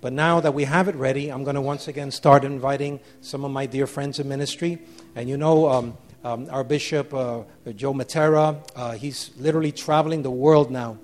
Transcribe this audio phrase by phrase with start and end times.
[0.03, 3.45] But now that we have it ready, I'm going to once again start inviting some
[3.45, 4.79] of my dear friends in ministry.
[5.15, 10.29] And you know, um, um, our bishop, uh, Joe Mattera, uh, he's literally traveling the
[10.29, 10.97] world now.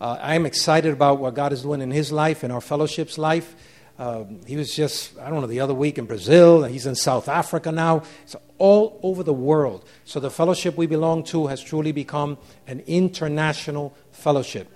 [0.00, 3.54] Uh, I'm excited about what God is doing in his life and our fellowship's life.
[3.98, 7.28] Um, he was just, I don't know, the other week in Brazil, he's in South
[7.28, 8.02] Africa now.
[8.22, 9.84] It's all over the world.
[10.06, 14.72] So the fellowship we belong to has truly become an international fellowship.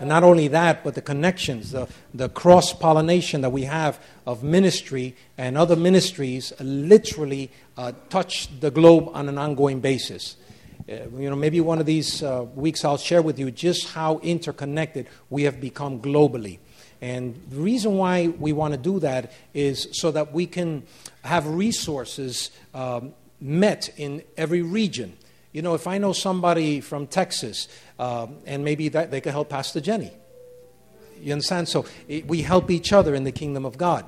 [0.00, 4.42] And not only that, but the connections, the, the cross pollination that we have of
[4.42, 10.36] ministry and other ministries literally uh, touch the globe on an ongoing basis.
[10.88, 14.20] Uh, you know, maybe one of these uh, weeks I'll share with you just how
[14.20, 16.60] interconnected we have become globally.
[17.02, 20.82] And the reason why we want to do that is so that we can
[21.24, 25.16] have resources um, met in every region.
[25.52, 29.48] You know, if I know somebody from Texas, um, and maybe that they could help
[29.48, 30.12] Pastor Jenny.
[31.20, 31.68] You understand?
[31.68, 34.06] So it, we help each other in the kingdom of God.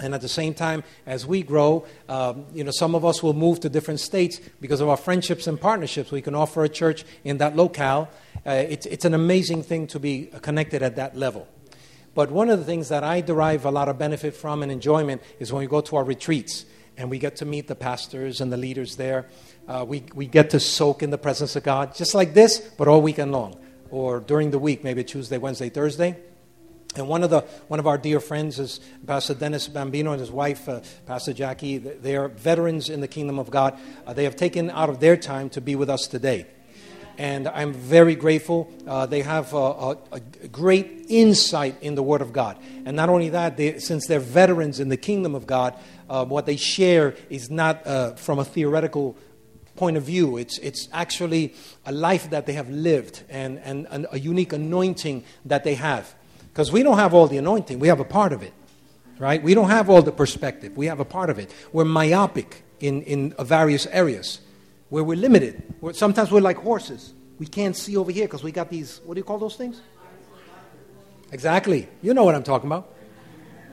[0.00, 3.34] And at the same time, as we grow, um, you know, some of us will
[3.34, 6.10] move to different states because of our friendships and partnerships.
[6.10, 8.08] We can offer a church in that locale.
[8.46, 11.46] Uh, it's, it's an amazing thing to be connected at that level.
[12.14, 15.22] But one of the things that I derive a lot of benefit from and enjoyment
[15.38, 16.64] is when we go to our retreats
[16.96, 19.26] and we get to meet the pastors and the leaders there.
[19.68, 22.88] Uh, we, we get to soak in the presence of God, just like this, but
[22.88, 23.56] all weekend long,
[23.90, 26.16] or during the week, maybe Tuesday, Wednesday, Thursday.
[26.94, 30.30] And one of, the, one of our dear friends is Pastor Dennis Bambino and his
[30.30, 31.78] wife, uh, Pastor Jackie.
[31.78, 33.78] They are veterans in the kingdom of God.
[34.06, 36.46] Uh, they have taken out of their time to be with us today
[37.18, 38.72] and I'm very grateful.
[38.86, 40.20] Uh, they have a, a, a,
[40.50, 42.58] great insight in the Word of God.
[42.84, 45.74] And not only that, they, since they're veterans in the kingdom of God,
[46.08, 49.16] uh, what they share is not uh, from a theoretical
[49.76, 50.36] point of view.
[50.36, 51.54] It's, it's actually
[51.86, 56.14] a life that they have lived and, and, and a unique anointing that they have.
[56.52, 58.52] Because we don't have all the anointing, we have a part of it,
[59.18, 59.42] right?
[59.42, 61.52] We don't have all the perspective, we have a part of it.
[61.72, 64.40] We're myopic in, in various areas
[64.90, 65.62] where we're limited.
[65.80, 67.14] We're, sometimes we're like horses.
[67.38, 69.80] We can't see over here because we got these, what do you call those things?
[71.32, 71.88] Exactly.
[72.02, 72.92] You know what I'm talking about.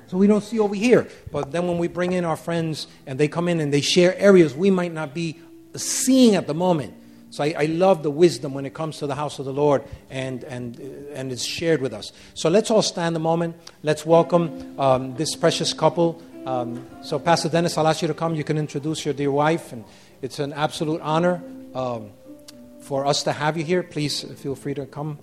[0.08, 1.08] So we don't see over here.
[1.31, 4.18] But then when we bring in our friends and they come in and they share
[4.18, 5.40] areas we might not be
[5.75, 6.94] seeing at the moment.
[7.31, 9.84] So I, I love the wisdom when it comes to the house of the Lord
[10.09, 10.80] and, and,
[11.13, 12.12] and it's shared with us.
[12.34, 13.56] So let's all stand a moment.
[13.84, 16.22] Let's welcome um, this precious couple.
[16.46, 18.34] Um, so, Pastor Dennis, I'll ask you to come.
[18.34, 19.85] You can introduce your dear wife and
[20.22, 21.44] it's an absolute honor
[21.75, 22.09] um,
[22.81, 23.84] for us to have you here.
[23.84, 25.19] Please feel free to come.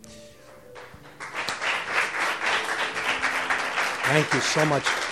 [4.04, 5.05] Thank you so much.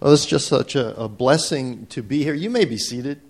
[0.00, 2.34] Well, it's just such a, a blessing to be here.
[2.34, 3.20] You may be seated.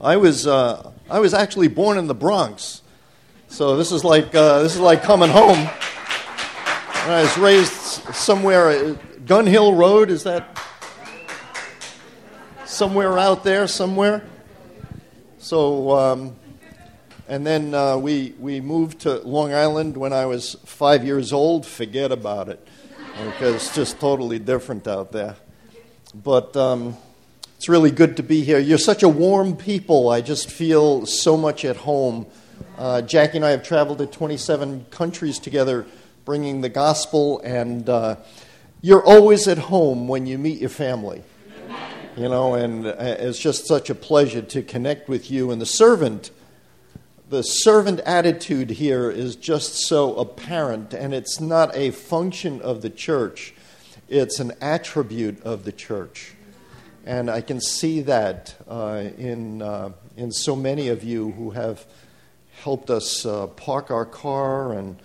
[0.00, 2.82] I was uh, I was actually born in the Bronx,
[3.48, 5.68] so this is like uh, this is like coming home.
[7.04, 7.72] I was raised
[8.14, 10.10] somewhere, uh, Gun Hill Road.
[10.10, 10.58] Is that
[12.64, 13.68] somewhere out there?
[13.68, 14.24] Somewhere.
[15.38, 16.36] So, um,
[17.28, 21.66] and then uh, we we moved to Long Island when I was five years old.
[21.66, 22.66] Forget about it,
[23.24, 25.36] because it's just totally different out there.
[26.14, 26.56] But.
[26.56, 26.96] Um,
[27.60, 28.58] it's really good to be here.
[28.58, 30.08] You're such a warm people.
[30.08, 32.24] I just feel so much at home.
[32.78, 35.84] Uh, Jackie and I have traveled to 27 countries together
[36.24, 38.16] bringing the gospel, and uh,
[38.80, 41.22] you're always at home when you meet your family.
[42.16, 45.50] You know, and uh, it's just such a pleasure to connect with you.
[45.50, 46.30] And the servant,
[47.30, 52.90] the servant attitude here is just so apparent, and it's not a function of the
[52.90, 53.54] church,
[54.08, 56.34] it's an attribute of the church.
[57.06, 61.86] And I can see that uh, in, uh, in so many of you who have
[62.62, 65.00] helped us uh, park our car and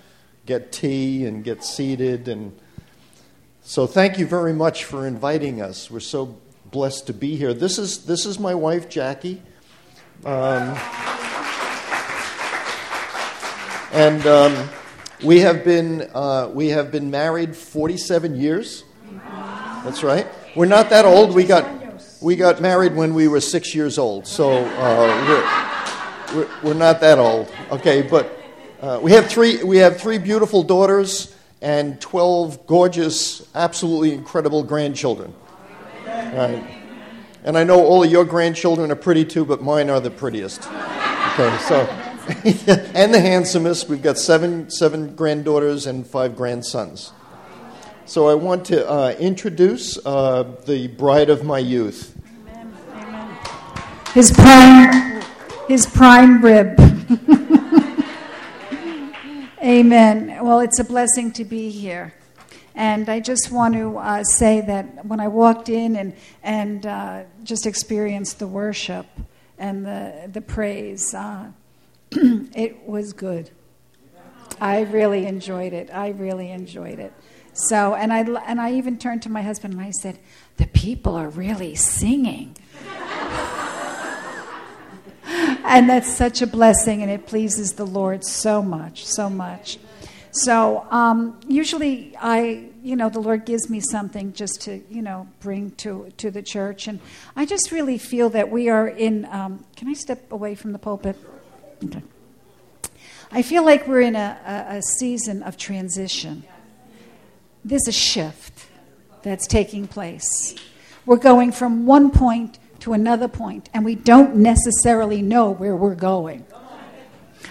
[0.48, 2.27] get tea and get seated.
[2.27, 2.57] And
[3.62, 5.92] so, thank you very much for inviting us.
[5.92, 6.38] We're so
[6.72, 7.54] blessed to be here.
[7.54, 9.44] This is, this is my wife, Jackie.
[10.25, 10.75] Um,
[13.95, 14.69] and um,
[15.24, 18.83] we, have been, uh, we have been married 47 years.
[19.86, 20.27] That's right.
[20.53, 21.33] We're not that old.
[21.33, 21.65] We got,
[22.21, 24.27] we got married when we were six years old.
[24.27, 27.50] So uh, we're, we're, we're, not that old.
[27.71, 28.38] Okay, but
[28.81, 35.33] uh, we, have three, we have three beautiful daughters and 12 gorgeous, absolutely incredible grandchildren.
[36.06, 36.81] Right.
[37.45, 40.68] And I know all of your grandchildren are pretty too, but mine are the prettiest.
[40.68, 42.05] Okay, so.
[42.25, 43.88] and the handsomest.
[43.88, 47.12] We've got seven, seven granddaughters and five grandsons.
[48.06, 52.18] So I want to uh, introduce uh, the bride of my youth.
[52.48, 53.38] Amen.
[54.16, 55.22] His prime,
[55.68, 56.80] his prime rib.
[59.63, 60.44] Amen.
[60.44, 62.12] Well, it's a blessing to be here.
[62.74, 67.24] And I just want to uh, say that when I walked in and, and uh,
[67.44, 69.06] just experienced the worship
[69.60, 71.51] and the, the praise, uh,
[72.12, 73.52] it was good.
[74.60, 75.90] I really enjoyed it.
[75.94, 77.13] I really enjoyed it.
[77.54, 80.19] So, and I, and I even turned to my husband and I said,
[80.57, 82.57] The people are really singing.
[85.25, 89.80] and that's such a blessing, and it pleases the Lord so much, so much.
[90.31, 95.28] So um, usually I, you know, the Lord gives me something just to, you know,
[95.40, 97.00] bring to to the church, and
[97.38, 99.25] I just really feel that we are in.
[99.31, 101.16] Um, can I step away from the pulpit?
[101.83, 102.01] Okay.
[103.31, 106.44] I feel like we're in a, a, a season of transition.
[107.63, 108.68] There's a shift
[109.24, 110.56] that's taking place.
[111.06, 115.95] We're going from one point to another point, and we don't necessarily know where we're
[115.95, 116.45] going.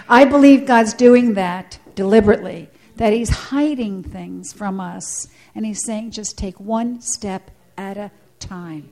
[0.07, 5.27] I believe God's doing that deliberately that He's hiding things from us.
[5.53, 8.89] And He's saying, just take one step at a time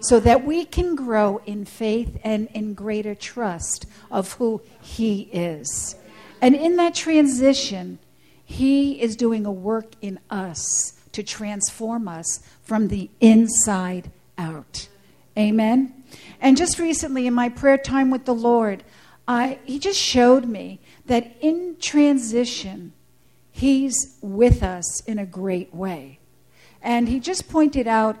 [0.00, 5.96] so that we can grow in faith and in greater trust of who He is.
[6.40, 7.98] And in that transition,
[8.44, 14.88] He is doing a work in us to transform us from the inside out.
[15.38, 16.04] Amen.
[16.40, 18.84] And just recently in my prayer time with the Lord,
[19.26, 22.92] I, He just showed me that in transition,
[23.50, 26.18] He's with us in a great way.
[26.84, 28.18] And he just pointed out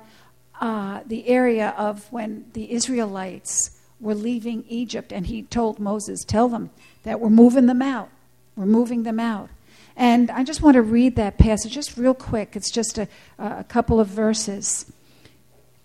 [0.60, 6.48] uh, the area of when the Israelites were leaving Egypt, and he told Moses, Tell
[6.48, 6.70] them
[7.02, 8.10] that we're moving them out.
[8.56, 9.50] We're moving them out.
[9.96, 12.56] And I just want to read that passage just real quick.
[12.56, 13.08] It's just a,
[13.38, 14.90] a couple of verses.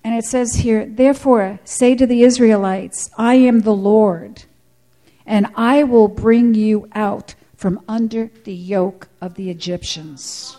[0.03, 4.43] And it says here, Therefore, say to the Israelites, I am the Lord,
[5.25, 10.57] and I will bring you out from under the yoke of the Egyptians.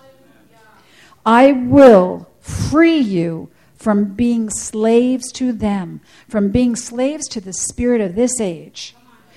[1.25, 8.03] I will free you from being slaves to them, from being slaves to the spirit
[8.03, 8.95] of this age.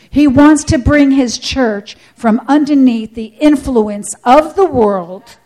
[0.10, 5.38] He wants to bring his church from underneath the influence of the world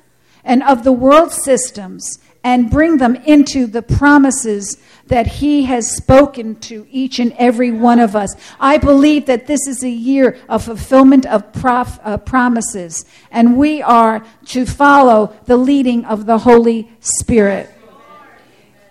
[0.43, 4.77] and of the world systems and bring them into the promises
[5.07, 8.35] that He has spoken to each and every one of us.
[8.59, 13.81] I believe that this is a year of fulfillment of prof, uh, promises, and we
[13.81, 17.76] are to follow the leading of the Holy Spirit.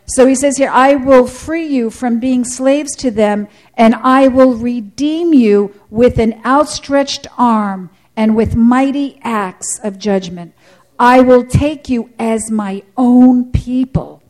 [0.07, 4.29] So he says here, I will free you from being slaves to them, and I
[4.29, 10.55] will redeem you with an outstretched arm and with mighty acts of judgment.
[10.99, 14.23] I will take you as my own people,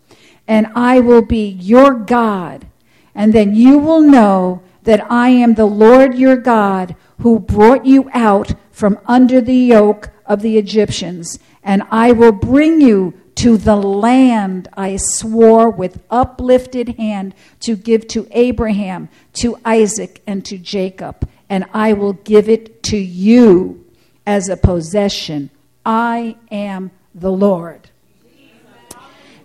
[0.49, 2.67] and I will be your God.
[3.15, 8.09] And then you will know that I am the Lord your God who brought you
[8.13, 11.39] out from under the yoke of the Egyptians.
[11.63, 18.09] And I will bring you to the land I swore with uplifted hand to give
[18.09, 21.29] to Abraham, to Isaac, and to Jacob.
[21.49, 23.85] And I will give it to you
[24.27, 25.51] as a possession
[25.85, 27.91] I am the Lord.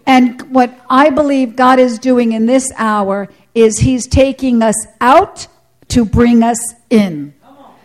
[0.06, 5.48] And what I believe God is doing in this hour is He's taking us out
[5.90, 7.34] to bring us in.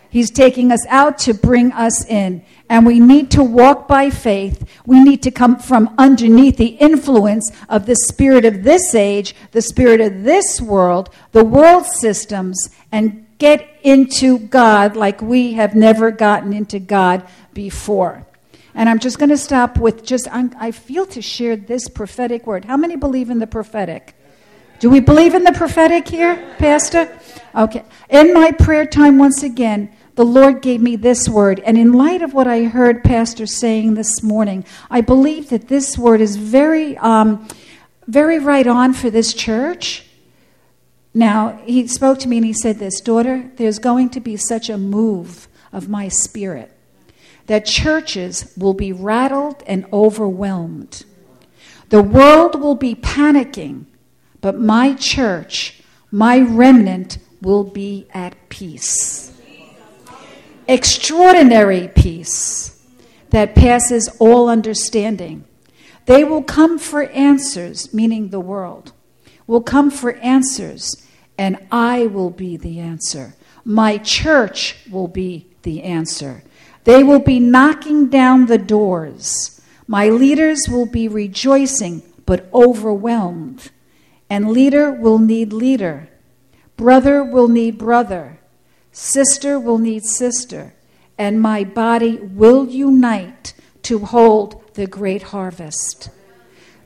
[0.09, 2.43] He's taking us out to bring us in.
[2.69, 4.69] And we need to walk by faith.
[4.85, 9.61] We need to come from underneath the influence of the spirit of this age, the
[9.61, 16.11] spirit of this world, the world systems, and get into God like we have never
[16.11, 18.25] gotten into God before.
[18.73, 22.45] And I'm just going to stop with just, I'm, i feel to share this prophetic
[22.45, 22.65] word.
[22.65, 24.13] How many believe in the prophetic?
[24.79, 27.17] Do we believe in the prophetic here, Pastor?
[27.55, 27.83] Okay.
[28.09, 31.59] In my prayer time, once again, the Lord gave me this word.
[31.59, 35.95] And in light of what I heard Pastor saying this morning, I believe that this
[35.95, 37.47] word is very, um,
[38.07, 40.07] very right on for this church.
[41.13, 44.69] Now, he spoke to me and he said this Daughter, there's going to be such
[44.69, 46.71] a move of my spirit
[47.45, 51.05] that churches will be rattled and overwhelmed.
[51.89, 53.85] The world will be panicking,
[54.41, 59.36] but my church, my remnant, will be at peace.
[60.67, 62.83] Extraordinary peace
[63.29, 65.45] that passes all understanding.
[66.05, 68.93] They will come for answers, meaning the world,
[69.45, 71.07] will come for answers,
[71.37, 73.35] and I will be the answer.
[73.63, 76.43] My church will be the answer.
[76.85, 79.61] They will be knocking down the doors.
[79.87, 83.71] My leaders will be rejoicing, but overwhelmed.
[84.29, 86.09] And leader will need leader.
[86.77, 88.36] Brother will need brother.
[88.99, 90.73] Sister will need sister.
[91.19, 96.09] And my body will unite to hold the great harvest.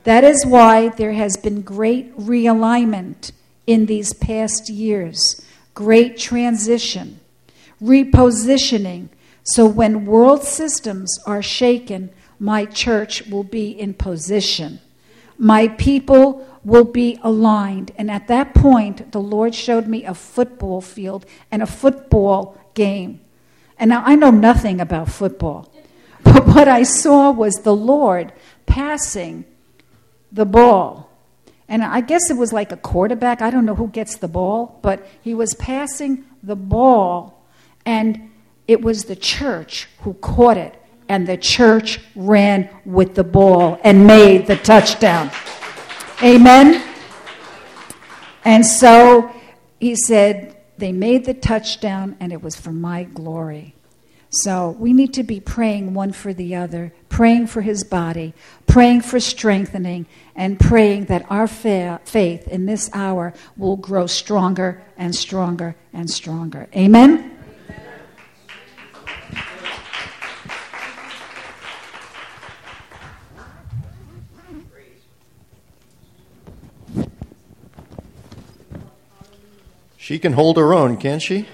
[0.04, 3.32] That is why there has been great realignment
[3.66, 5.42] in these past years,
[5.74, 7.20] great transition,
[7.82, 9.10] repositioning
[9.44, 14.80] so when world systems are shaken, my church will be in position.
[15.38, 17.92] My people will be aligned.
[17.98, 23.22] And at that point, the Lord showed me a football field and a football game.
[23.78, 25.72] And now I know nothing about football,
[26.24, 28.32] but what I saw was the Lord
[28.66, 29.46] passing
[30.32, 31.10] the ball.
[31.68, 33.42] And I guess it was like a quarterback.
[33.42, 37.42] I don't know who gets the ball, but he was passing the ball
[37.86, 38.32] and
[38.68, 40.76] it was the church who caught it,
[41.10, 45.30] and the church ran with the ball and made the touchdown.
[46.24, 46.84] Amen?
[48.46, 49.34] And so
[49.80, 53.76] he said, they made the touchdown, and it was for my glory.
[54.30, 58.34] So we need to be praying one for the other, praying for his body,
[58.66, 64.82] praying for strengthening, and praying that our fa- faith in this hour will grow stronger
[64.98, 66.68] and stronger and stronger.
[66.76, 67.38] Amen?
[80.02, 81.48] She can hold her own, can't she?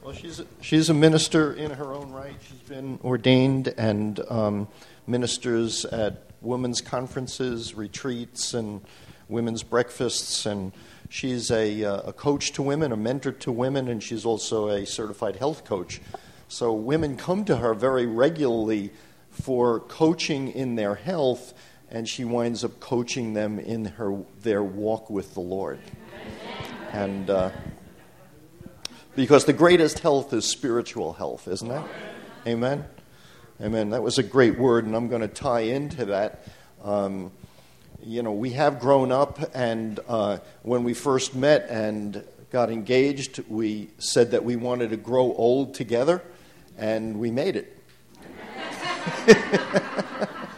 [0.00, 2.36] Well, she's a, she's a minister in her own right.
[2.48, 4.68] She's been ordained and um,
[5.08, 8.80] ministers at women's conferences, retreats, and
[9.28, 10.46] women's breakfasts.
[10.46, 10.70] And
[11.08, 14.86] she's a, uh, a coach to women, a mentor to women, and she's also a
[14.86, 16.00] certified health coach.
[16.46, 18.92] So women come to her very regularly
[19.32, 21.54] for coaching in their health
[21.92, 25.78] and she winds up coaching them in her their walk with the Lord.
[26.90, 27.50] And uh,
[29.14, 31.82] because the greatest health is spiritual health, isn't it?
[32.46, 32.86] Amen.
[33.60, 33.90] Amen.
[33.90, 36.44] That was a great word, and I'm going to tie into that.
[36.82, 37.30] Um,
[38.02, 43.44] you know, we have grown up, and uh, when we first met and got engaged,
[43.48, 46.22] we said that we wanted to grow old together,
[46.78, 47.78] and we made it.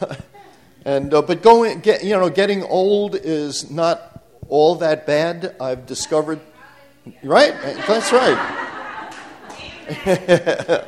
[0.84, 5.56] and uh, but going, get, you know, getting old is not all that bad.
[5.60, 6.40] I've discovered,
[7.22, 7.54] right?
[7.86, 8.64] That's right.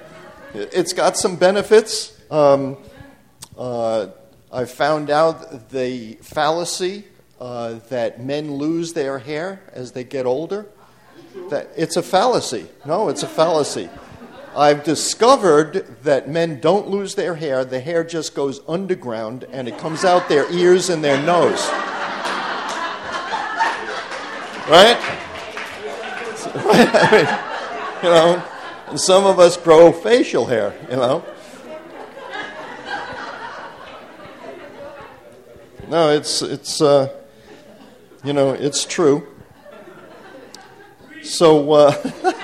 [0.55, 2.19] it's got some benefits.
[2.31, 2.77] Um,
[3.57, 4.09] uh,
[4.53, 7.05] I found out the fallacy
[7.41, 10.67] uh, that men lose their hair as they get older.
[11.51, 12.67] That it's a fallacy.
[12.85, 13.89] No, it's a fallacy.
[14.57, 17.65] I've discovered that men don't lose their hair.
[17.65, 21.69] The hair just goes underground and it comes out their ears and their nose.
[24.69, 24.97] Right?
[26.73, 28.43] I mean, you know,
[28.89, 31.25] and some of us grow facial hair, you know.
[35.89, 37.09] No, it's it's uh,
[38.25, 39.27] you know it's true.
[41.23, 41.93] So uh,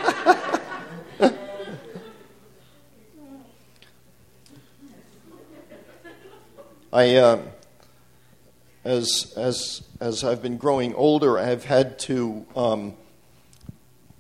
[6.97, 7.43] I, uh,
[8.83, 12.95] as, as, as I've been growing older, I've had to um,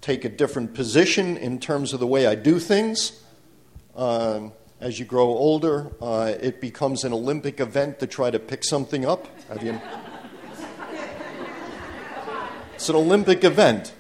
[0.02, 3.18] take a different position in terms of the way I do things.
[3.94, 8.62] Um, as you grow older, uh, it becomes an Olympic event to try to pick
[8.62, 9.26] something up.
[9.48, 9.80] Have you?
[12.74, 13.94] It's an Olympic event.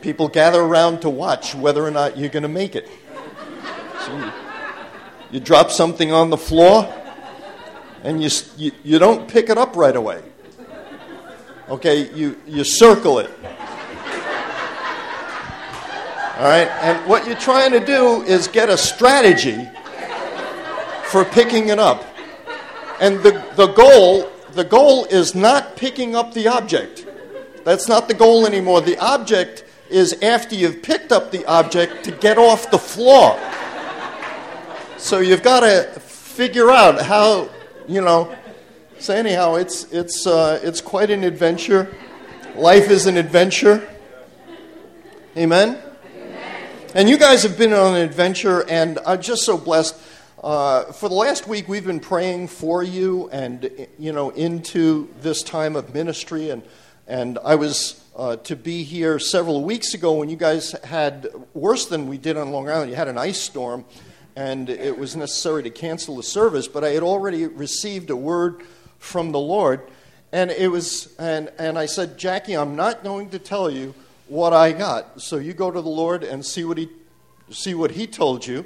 [0.00, 2.88] People gather around to watch whether or not you're going to make it.
[4.04, 4.32] So you,
[5.30, 6.92] you drop something on the floor,
[8.02, 10.22] and you, you, you don't pick it up right away.
[11.68, 13.30] Okay, you, you circle it.
[16.36, 19.68] All right, and what you're trying to do is get a strategy
[21.04, 22.04] for picking it up.
[23.00, 27.06] And the, the goal the goal is not picking up the object.
[27.64, 28.80] That's not the goal anymore.
[28.80, 33.38] The object is after you've picked up the object to get off the floor.
[34.96, 37.48] So you've got to figure out how,
[37.90, 38.32] you know.
[38.98, 41.92] So anyhow, it's it's uh, it's quite an adventure.
[42.54, 43.86] Life is an adventure.
[45.36, 45.78] Amen.
[46.94, 49.96] And you guys have been on an adventure, and I'm just so blessed.
[50.42, 55.42] Uh, for the last week, we've been praying for you, and you know, into this
[55.42, 56.50] time of ministry.
[56.50, 56.62] And
[57.08, 61.86] and I was uh, to be here several weeks ago when you guys had worse
[61.86, 62.90] than we did on Long Island.
[62.90, 63.84] You had an ice storm,
[64.36, 66.68] and it was necessary to cancel the service.
[66.68, 68.62] But I had already received a word
[68.98, 69.88] from the Lord,
[70.32, 73.94] and it was and and I said, Jackie, I'm not going to tell you
[74.28, 75.20] what I got.
[75.20, 76.88] So you go to the Lord and see what he
[77.50, 78.64] see what he told you.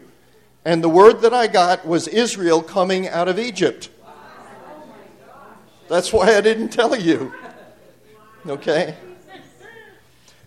[0.64, 3.90] And the word that I got was Israel coming out of Egypt.
[5.88, 7.32] That's why I didn't tell you.
[8.46, 8.94] Okay?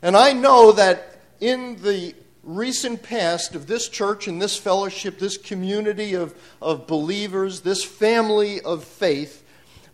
[0.02, 2.16] And I know that in the
[2.48, 8.62] recent past of this church and this fellowship, this community of, of believers, this family
[8.62, 9.44] of faith,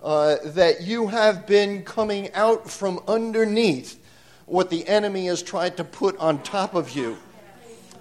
[0.03, 4.00] uh, that you have been coming out from underneath
[4.45, 7.17] what the enemy has tried to put on top of you.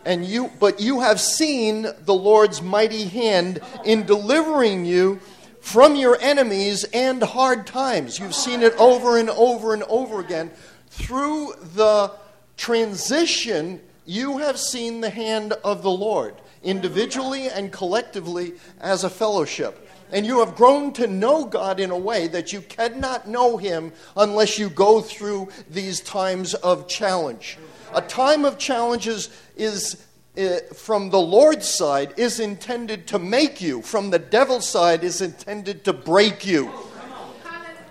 [0.05, 5.21] And you but you have seen the lord's mighty hand in delivering you
[5.61, 8.19] from your enemies and hard times.
[8.19, 10.51] You've seen it over and over and over again
[10.91, 12.11] through the
[12.57, 19.89] transition you have seen the hand of the lord individually and collectively as a fellowship
[20.13, 23.93] and you have grown to know God in a way that you cannot know Him
[24.15, 27.59] unless you go through these times of challenge.
[27.95, 30.07] A time of challenges is
[30.39, 35.21] uh, from the Lord's side is intended to make you, from the devil's side is
[35.21, 36.71] intended to break you.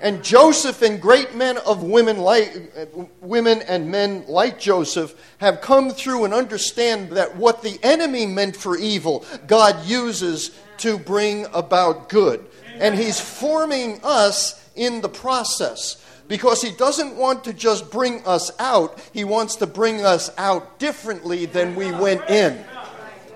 [0.02, 2.74] And Joseph and great men of women like
[3.22, 8.56] women and men like Joseph have come through and understand that what the enemy meant
[8.56, 12.44] for evil, God uses to bring about good.
[12.80, 18.52] And he's forming us in the process because he doesn't want to just bring us
[18.58, 22.64] out, he wants to bring us out differently than we went in.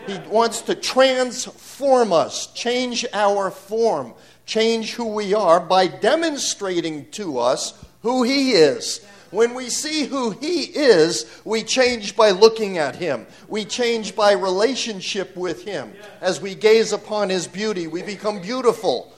[0.08, 4.13] He wants to transform us, change our form,
[4.45, 9.05] change who we are by demonstrating to us who he is.
[9.36, 13.27] When we see who He is, we change by looking at Him.
[13.49, 15.93] We change by relationship with Him.
[16.21, 19.13] As we gaze upon His beauty, we become beautiful.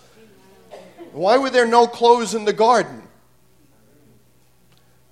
[1.12, 3.04] Why were there no clothes in the garden?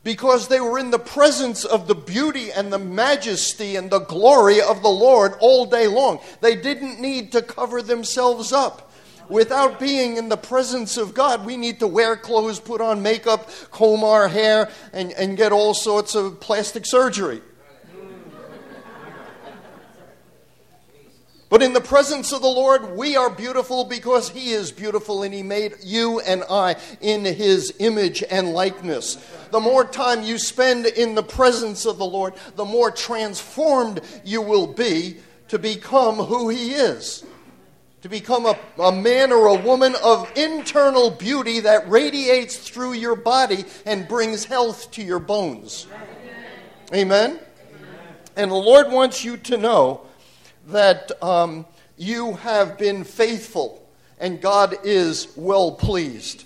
[0.04, 4.60] Because they were in the presence of the beauty and the majesty and the glory
[4.60, 6.20] of the Lord all day long.
[6.42, 8.92] They didn't need to cover themselves up
[9.30, 13.50] without being in the presence of God, we need to wear clothes, put on makeup,
[13.72, 17.42] comb our hair, and, and get all sorts of plastic surgery.
[21.48, 25.34] But in the presence of the Lord, we are beautiful because He is beautiful and
[25.34, 29.16] He made you and I in His image and likeness.
[29.52, 34.42] The more time you spend in the presence of the Lord, the more transformed you
[34.42, 35.18] will be
[35.50, 37.24] to become who He is
[38.06, 43.16] to become a, a man or a woman of internal beauty that radiates through your
[43.16, 45.88] body and brings health to your bones.
[46.94, 47.40] Amen?
[47.40, 47.40] Amen.
[48.36, 50.02] And the Lord wants you to know
[50.68, 51.66] that um,
[51.98, 53.84] you have been faithful
[54.20, 56.44] and God is well pleased.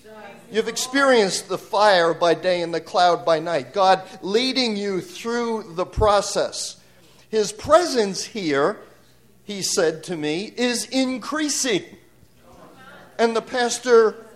[0.49, 5.73] You've experienced the fire by day and the cloud by night, God leading you through
[5.73, 6.77] the process.
[7.27, 8.79] His presence here
[9.49, 11.83] he said to me, is increasing.
[13.17, 14.27] And the pastor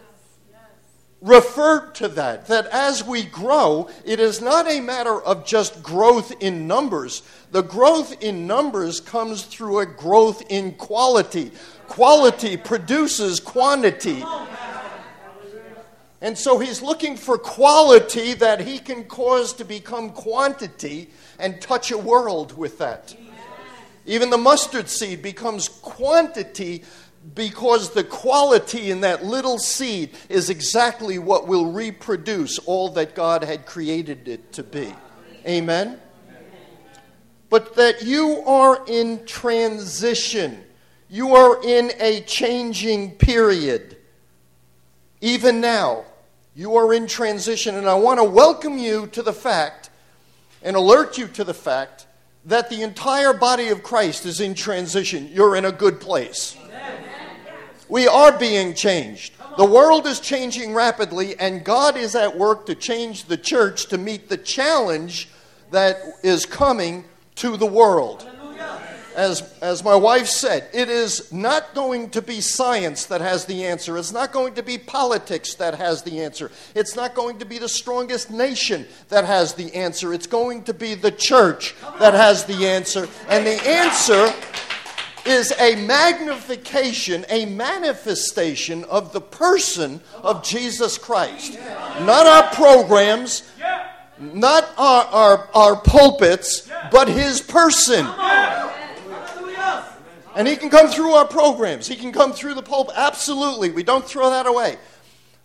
[1.22, 6.34] referred to that, that as we grow, it is not a matter of just growth
[6.42, 7.22] in numbers.
[7.52, 11.52] The growth in numbers comes through a growth in quality.
[11.88, 14.24] Quality produces quantity.
[16.22, 21.92] And so he's looking for quality that he can cause to become quantity and touch
[21.92, 23.16] a world with that.
[24.06, 26.84] Even the mustard seed becomes quantity
[27.36, 33.44] because the quality in that little seed is exactly what will reproduce all that God
[33.44, 34.94] had created it to be.
[35.48, 36.00] Amen?
[37.50, 40.64] But that you are in transition,
[41.10, 43.98] you are in a changing period.
[45.22, 46.04] even now,
[46.56, 49.90] you are in transition, and I want to welcome you to the fact
[50.62, 52.06] and alert you to the fact
[52.46, 55.30] that the entire body of Christ is in transition.
[55.32, 56.58] You're in a good place.
[57.90, 59.34] We are being changed.
[59.58, 63.98] The world is changing rapidly, and God is at work to change the church to
[63.98, 65.30] meet the challenge
[65.72, 68.28] that is coming to the world.
[69.16, 73.66] As, as my wife said, it is not going to be science that has the
[73.66, 73.98] answer.
[73.98, 76.52] It's not going to be politics that has the answer.
[76.76, 80.14] It's not going to be the strongest nation that has the answer.
[80.14, 83.08] It's going to be the church that has the answer.
[83.30, 84.34] And the answer
[85.26, 91.58] is a magnification, a manifestation of the person of Jesus Christ.
[92.02, 93.50] Not our programs,
[94.20, 98.06] not our, our, our pulpits, but his person.
[100.36, 101.88] And he can come through our programs.
[101.88, 102.96] He can come through the pulpit.
[102.98, 103.72] Absolutely.
[103.72, 104.78] We don't throw that away.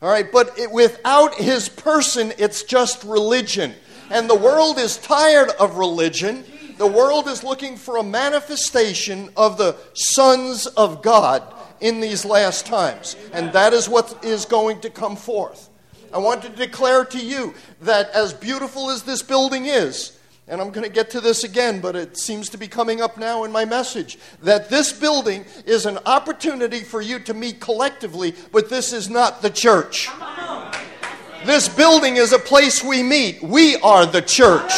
[0.00, 3.74] All right, but it, without his person, it's just religion.
[4.10, 6.44] And the world is tired of religion.
[6.78, 11.42] The world is looking for a manifestation of the sons of God
[11.80, 13.16] in these last times.
[13.32, 15.68] And that is what is going to come forth.
[16.12, 20.17] I want to declare to you that as beautiful as this building is,
[20.48, 23.18] and I'm going to get to this again, but it seems to be coming up
[23.18, 28.34] now in my message that this building is an opportunity for you to meet collectively,
[28.50, 30.08] but this is not the church.
[31.44, 33.42] This building is a place we meet.
[33.42, 34.72] We are the church.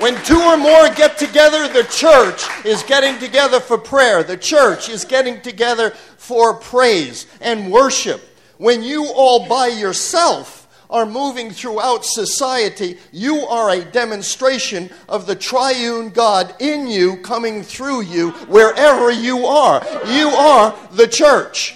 [0.00, 4.22] When two or more get together, the church is getting together for prayer.
[4.22, 8.22] The church is getting together for praise and worship.
[8.58, 10.57] When you all by yourself
[10.90, 17.62] are moving throughout society, you are a demonstration of the triune God in you, coming
[17.62, 19.82] through you, wherever you are.
[20.06, 21.74] You are the church.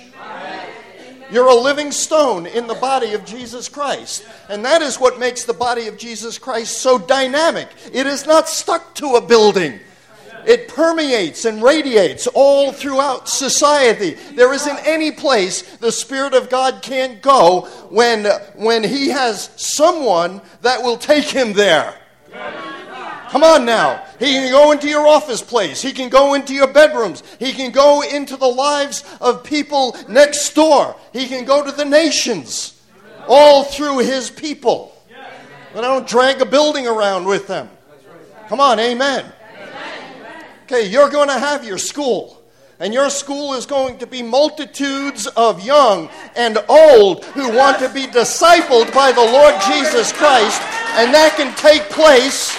[1.30, 4.26] You're a living stone in the body of Jesus Christ.
[4.50, 7.68] And that is what makes the body of Jesus Christ so dynamic.
[7.90, 9.80] It is not stuck to a building.
[10.46, 14.16] It permeates and radiates all throughout society.
[14.34, 18.24] There isn't any place the Spirit of God can't go when,
[18.56, 21.94] when He has someone that will take Him there.
[23.32, 24.04] Come on now.
[24.18, 25.80] He can go into your office place.
[25.80, 27.22] He can go into your bedrooms.
[27.38, 30.94] He can go into the lives of people next door.
[31.14, 32.78] He can go to the nations.
[33.26, 34.94] All through his people.
[35.72, 37.70] But I don't drag a building around with them.
[38.48, 39.24] Come on, amen.
[40.62, 42.38] Okay, you're going to have your school.
[42.78, 47.88] And your school is going to be multitudes of young and old who want to
[47.88, 50.60] be discipled by the Lord Jesus Christ.
[50.96, 52.56] And that can take place.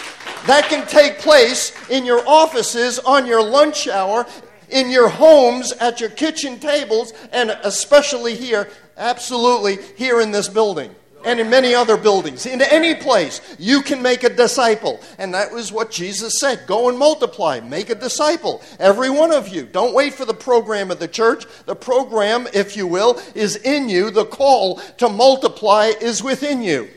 [0.48, 4.26] That can take place in your offices, on your lunch hour,
[4.70, 10.94] in your homes, at your kitchen tables, and especially here, absolutely here in this building
[11.26, 12.46] and in many other buildings.
[12.46, 15.00] In any place, you can make a disciple.
[15.18, 18.62] And that was what Jesus said go and multiply, make a disciple.
[18.80, 19.66] Every one of you.
[19.66, 21.46] Don't wait for the program of the church.
[21.66, 24.12] The program, if you will, is in you.
[24.12, 26.90] The call to multiply is within you.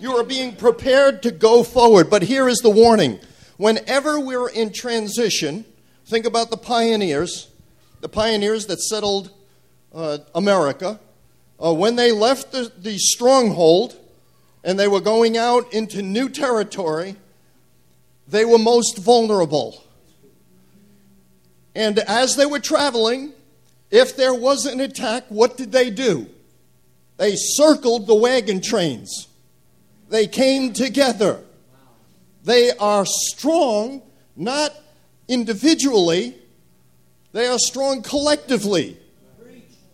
[0.00, 2.08] You are being prepared to go forward.
[2.08, 3.18] But here is the warning
[3.56, 5.64] whenever we're in transition,
[6.06, 7.48] think about the pioneers,
[8.00, 9.32] the pioneers that settled
[9.94, 10.98] uh, America,
[11.62, 13.96] uh, when they left the, the stronghold
[14.62, 17.16] and they were going out into new territory,
[18.26, 19.82] they were most vulnerable.
[21.74, 23.32] And as they were traveling,
[23.90, 26.28] if there was an attack, what did they do?
[27.16, 29.28] They circled the wagon trains.
[30.08, 31.40] They came together.
[32.44, 34.02] They are strong,
[34.36, 34.72] not
[35.26, 36.34] individually,
[37.32, 38.96] they are strong collectively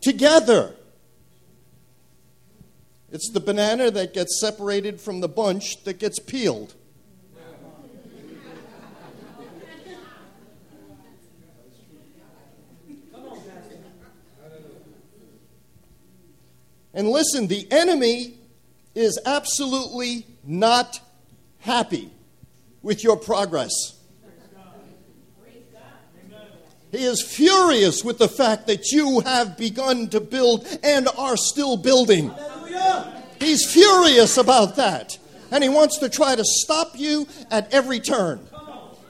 [0.04, 0.74] together.
[3.10, 6.74] It's the banana that gets separated from the bunch that gets peeled.
[16.92, 18.34] And listen, the enemy
[18.94, 21.00] is absolutely not
[21.58, 22.10] happy
[22.82, 23.93] with your progress.
[26.94, 31.76] He is furious with the fact that you have begun to build and are still
[31.76, 32.33] building.
[33.40, 35.18] He's furious about that.
[35.50, 38.46] And he wants to try to stop you at every turn.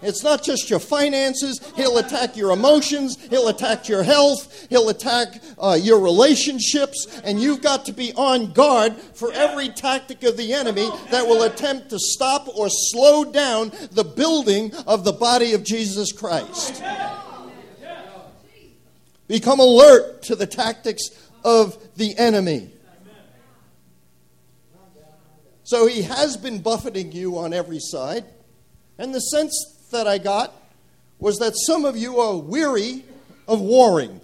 [0.00, 1.60] It's not just your finances.
[1.76, 3.18] He'll attack your emotions.
[3.28, 4.66] He'll attack your health.
[4.70, 7.20] He'll attack uh, your relationships.
[7.22, 11.42] And you've got to be on guard for every tactic of the enemy that will
[11.42, 16.82] attempt to stop or slow down the building of the body of Jesus Christ.
[19.26, 21.02] Become alert to the tactics
[21.44, 22.70] of the enemy.
[25.64, 28.24] So he has been buffeting you on every side.
[28.98, 30.52] And the sense that I got
[31.18, 33.04] was that some of you are weary
[33.48, 34.20] of warring.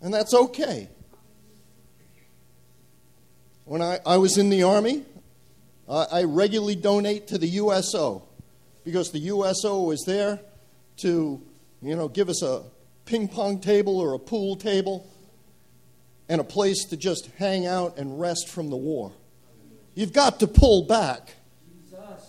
[0.00, 0.88] And that's okay.
[3.64, 5.04] When I, I was in the Army,
[5.88, 8.24] I, I regularly donate to the USO
[8.84, 10.40] because the USO was there
[10.98, 11.40] to,
[11.80, 12.62] you know, give us a
[13.04, 15.08] ping pong table or a pool table
[16.28, 19.12] and a place to just hang out and rest from the war.
[19.94, 21.34] You've got to pull back.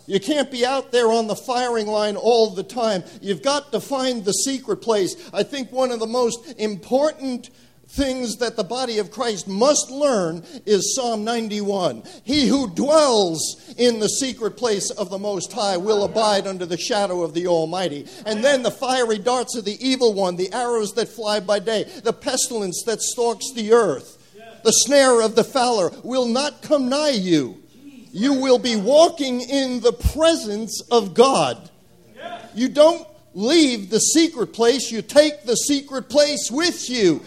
[0.06, 3.04] You can't be out there on the firing line all the time.
[3.22, 5.16] You've got to find the secret place.
[5.34, 7.50] I think one of the most important
[7.94, 12.04] things that the body of Christ must learn is Psalm 91.
[12.24, 16.78] He who dwells in the secret place of the Most High will abide under the
[16.78, 18.08] shadow of the Almighty.
[18.26, 21.84] And then the fiery darts of the evil one, the arrows that fly by day,
[22.04, 24.18] the pestilence that stalks the earth,
[24.64, 27.62] the snare of the fowler will not come nigh you.
[28.12, 31.70] You will be walking in the presence of God.
[32.56, 37.22] You don't leave the secret place, you take the secret place with you.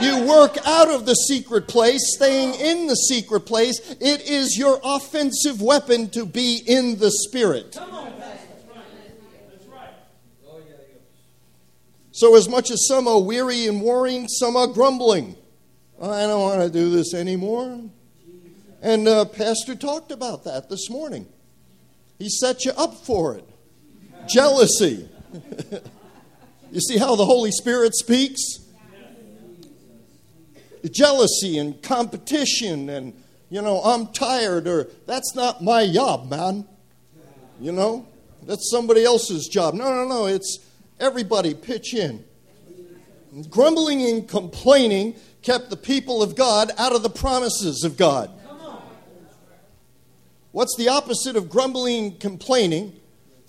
[0.00, 3.78] You work out of the secret place, staying in the secret place.
[4.00, 7.78] It is your offensive weapon to be in the Spirit.
[12.14, 15.34] So, as much as some are weary and worrying, some are grumbling.
[16.00, 17.80] I don't want to do this anymore.
[18.82, 21.26] And uh, Pastor talked about that this morning.
[22.18, 23.48] He set you up for it.
[24.28, 25.08] Jealousy.
[26.72, 28.40] you see how the Holy Spirit speaks?
[30.90, 33.14] Jealousy and competition, and,
[33.48, 36.66] you know, I'm tired, or that's not my job, man.
[37.60, 38.06] You know,
[38.42, 39.74] that's somebody else's job.
[39.74, 40.58] No, no, no, it's
[40.98, 42.24] everybody pitch in.
[43.48, 48.30] Grumbling and complaining kept the people of God out of the promises of God.
[50.50, 53.00] What's the opposite of grumbling and complaining?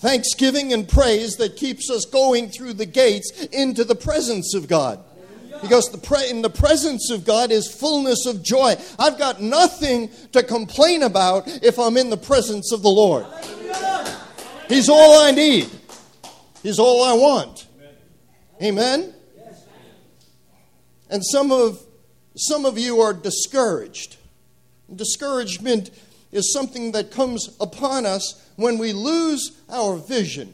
[0.04, 5.02] Thanksgiving and praise that keeps us going through the gates into the presence of God.
[5.62, 8.76] Because the pre- in the presence of God is fullness of joy.
[9.00, 13.26] I've got nothing to complain about if I'm in the presence of the Lord.
[14.68, 15.70] He's all I need,
[16.62, 17.66] He's all I want.
[18.62, 19.14] Amen?
[21.10, 21.82] And some of,
[22.36, 24.18] some of you are discouraged.
[24.94, 25.92] Discouragement
[26.34, 30.54] is something that comes upon us when we lose our vision.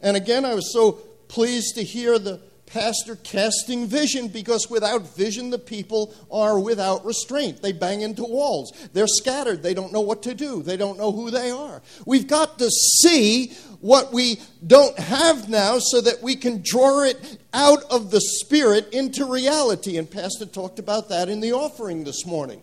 [0.00, 0.92] And again, I was so
[1.28, 7.62] pleased to hear the pastor casting vision because without vision, the people are without restraint.
[7.62, 8.72] They bang into walls.
[8.92, 9.62] They're scattered.
[9.62, 10.62] They don't know what to do.
[10.62, 11.82] They don't know who they are.
[12.06, 17.38] We've got to see what we don't have now so that we can draw it
[17.52, 19.96] out of the spirit into reality.
[19.96, 22.60] And Pastor talked about that in the offering this morning.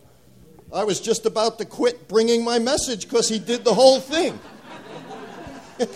[0.76, 4.38] I was just about to quit bringing my message because he did the whole thing.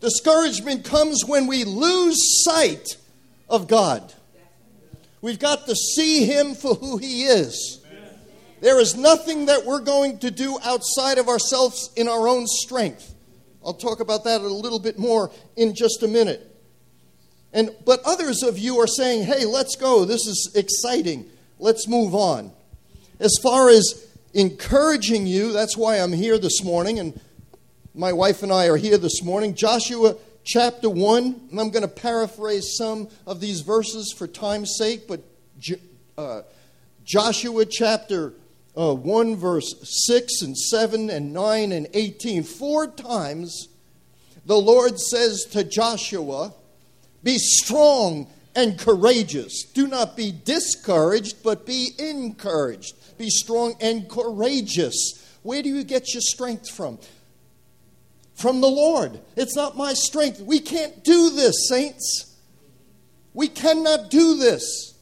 [0.00, 2.98] Discouragement comes when we lose sight
[3.48, 4.12] of God.
[5.22, 7.82] We've got to see Him for who He is.
[8.60, 13.14] There is nothing that we're going to do outside of ourselves in our own strength.
[13.64, 16.46] I'll talk about that a little bit more in just a minute.
[17.52, 20.04] And but others of you are saying, "Hey, let's go.
[20.04, 22.52] This is exciting." Let's move on.
[23.18, 27.20] As far as encouraging you, that's why I'm here this morning, and
[27.94, 29.54] my wife and I are here this morning.
[29.54, 35.06] Joshua chapter 1, and I'm going to paraphrase some of these verses for time's sake,
[35.06, 35.22] but
[36.16, 36.42] uh,
[37.04, 38.32] Joshua chapter
[38.76, 39.74] uh, 1, verse
[40.06, 42.42] 6 and 7 and 9 and 18.
[42.44, 43.68] Four times
[44.46, 46.54] the Lord says to Joshua,
[47.22, 49.64] Be strong and courageous.
[49.64, 52.94] Do not be discouraged, but be encouraged.
[53.18, 55.36] Be strong and courageous.
[55.42, 56.98] Where do you get your strength from?
[58.34, 59.20] From the Lord.
[59.36, 60.40] It's not my strength.
[60.40, 62.36] We can't do this, saints.
[63.34, 64.94] We cannot do this.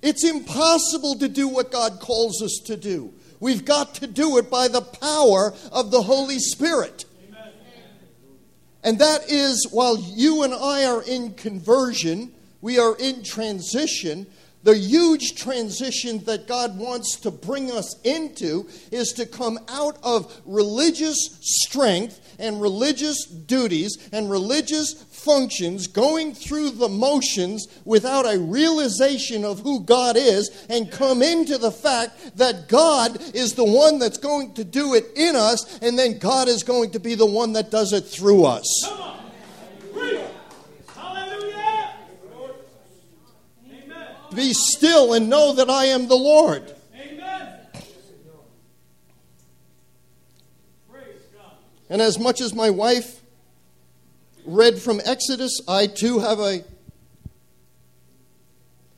[0.00, 3.12] It's impossible to do what God calls us to do.
[3.40, 7.04] We've got to do it by the power of the Holy Spirit.
[8.88, 14.26] And that is while you and I are in conversion, we are in transition.
[14.62, 20.40] The huge transition that God wants to bring us into is to come out of
[20.46, 29.44] religious strength and religious duties and religious functions, going through the motions without a realization
[29.44, 34.18] of who God is, and come into the fact that God is the one that's
[34.18, 37.52] going to do it in us, and then God is going to be the one
[37.54, 38.64] that does it through us.
[38.84, 39.18] Come on.
[40.94, 41.90] Hallelujah.
[43.66, 44.06] Amen.
[44.34, 46.74] Be still and know that I am the Lord.
[46.94, 47.58] Amen.
[50.90, 51.52] Praise God.
[51.90, 53.22] And as much as my wife
[54.44, 56.64] read from Exodus, I too have a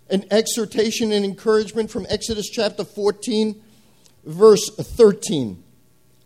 [0.08, 3.62] an exhortation and encouragement from Exodus chapter 14
[4.24, 5.62] verse 13.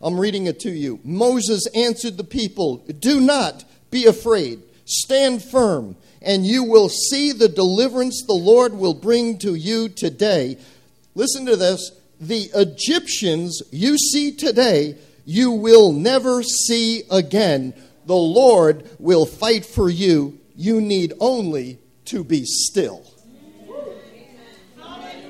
[0.01, 0.99] I'm reading it to you.
[1.03, 4.61] Moses answered the people, "Do not be afraid.
[4.85, 10.57] Stand firm, and you will see the deliverance the Lord will bring to you today."
[11.13, 11.91] Listen to this.
[12.19, 17.73] The Egyptians you see today, you will never see again.
[18.05, 20.39] The Lord will fight for you.
[20.55, 23.03] You need only to be still.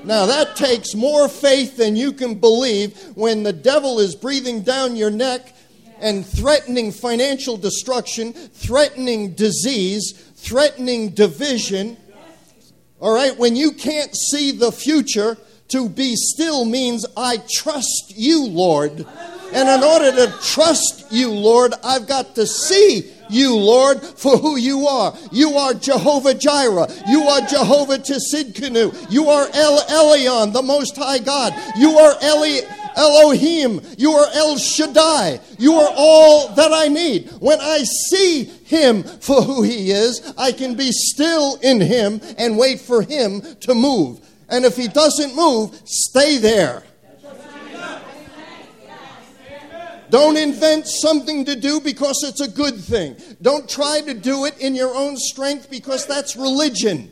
[0.04, 4.96] Now, that takes more faith than you can believe when the devil is breathing down
[4.96, 5.56] your neck
[6.00, 11.98] and threatening financial destruction, threatening disease, threatening division.
[13.00, 15.38] All right, when you can't see the future,
[15.70, 19.06] to be still means I trust you, Lord.
[19.54, 24.58] And in order to trust you, Lord, I've got to see you, Lord, for who
[24.58, 25.18] you are.
[25.32, 26.88] You are Jehovah Jireh.
[27.08, 29.12] You are Jehovah Tsidkenu.
[29.12, 31.54] You are El Elyon, the Most High God.
[31.78, 32.62] You are Eli.
[32.98, 35.42] Elohim, you are El Shaddai.
[35.60, 37.30] You are all that I need.
[37.40, 42.58] When I see him for who he is, I can be still in him and
[42.58, 44.22] wait for him to move.
[44.50, 46.84] And if he doesn't move, stay there.
[50.10, 53.16] Don't invent something to do because it's a good thing.
[53.42, 57.12] Don't try to do it in your own strength because that's religion.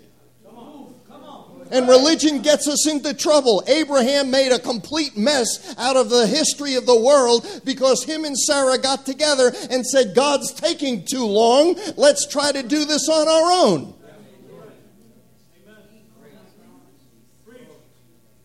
[1.71, 3.63] And religion gets us into trouble.
[3.65, 8.37] Abraham made a complete mess out of the history of the world because him and
[8.37, 11.75] Sarah got together and said, God's taking too long.
[11.97, 13.95] Let's try to do this on our own.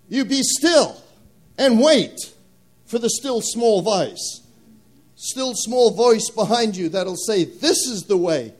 [0.09, 1.01] You be still
[1.59, 2.33] and wait
[2.87, 4.43] for the still small voice.
[5.17, 8.55] Still small voice behind you that'll say, This is the way,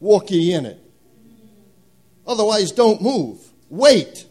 [0.00, 0.78] walk ye in it.
[2.26, 3.38] Otherwise, don't move.
[3.68, 4.26] Wait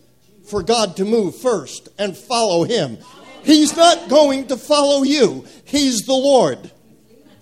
[0.46, 2.98] for God to move first and follow Him.
[3.44, 6.72] He's not going to follow you, He's the Lord.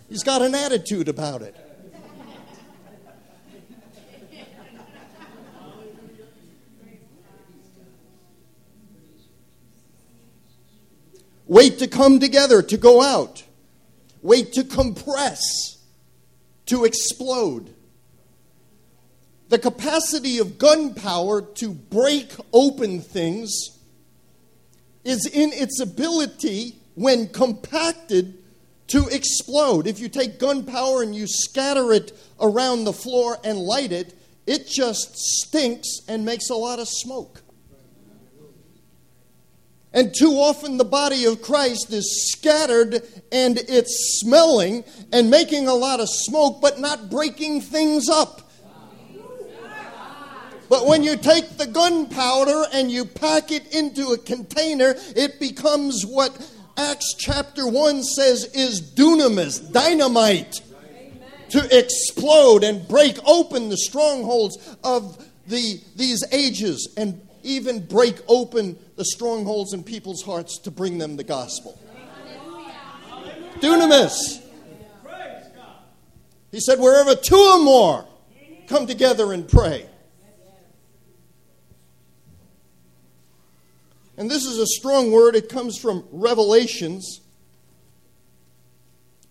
[0.10, 1.56] He's got an attitude about it.
[11.48, 13.44] Wait to come together, to go out.
[14.22, 15.78] Wait to compress,
[16.66, 17.74] to explode.
[19.50, 23.52] The capacity of gunpowder to break open things
[25.06, 28.38] is in its ability, when compacted,
[28.88, 29.88] to explode.
[29.88, 34.14] If you take gunpowder and you scatter it around the floor and light it,
[34.46, 37.42] it just stinks and makes a lot of smoke.
[39.94, 45.74] And too often the body of Christ is scattered and it's smelling and making a
[45.74, 48.42] lot of smoke, but not breaking things up.
[50.70, 56.04] But when you take the gunpowder and you pack it into a container, it becomes
[56.06, 56.36] what
[56.76, 60.62] Acts chapter 1 says is dunamis, dynamite,
[61.50, 68.78] to explode and break open the strongholds of the, these ages and even break open
[68.96, 71.80] the strongholds in people's hearts to bring them the gospel.
[73.60, 74.44] Dunamis.
[76.52, 78.06] He said, wherever two or more
[78.68, 79.88] come together and pray.
[84.18, 85.36] And this is a strong word.
[85.36, 87.22] It comes from Revelations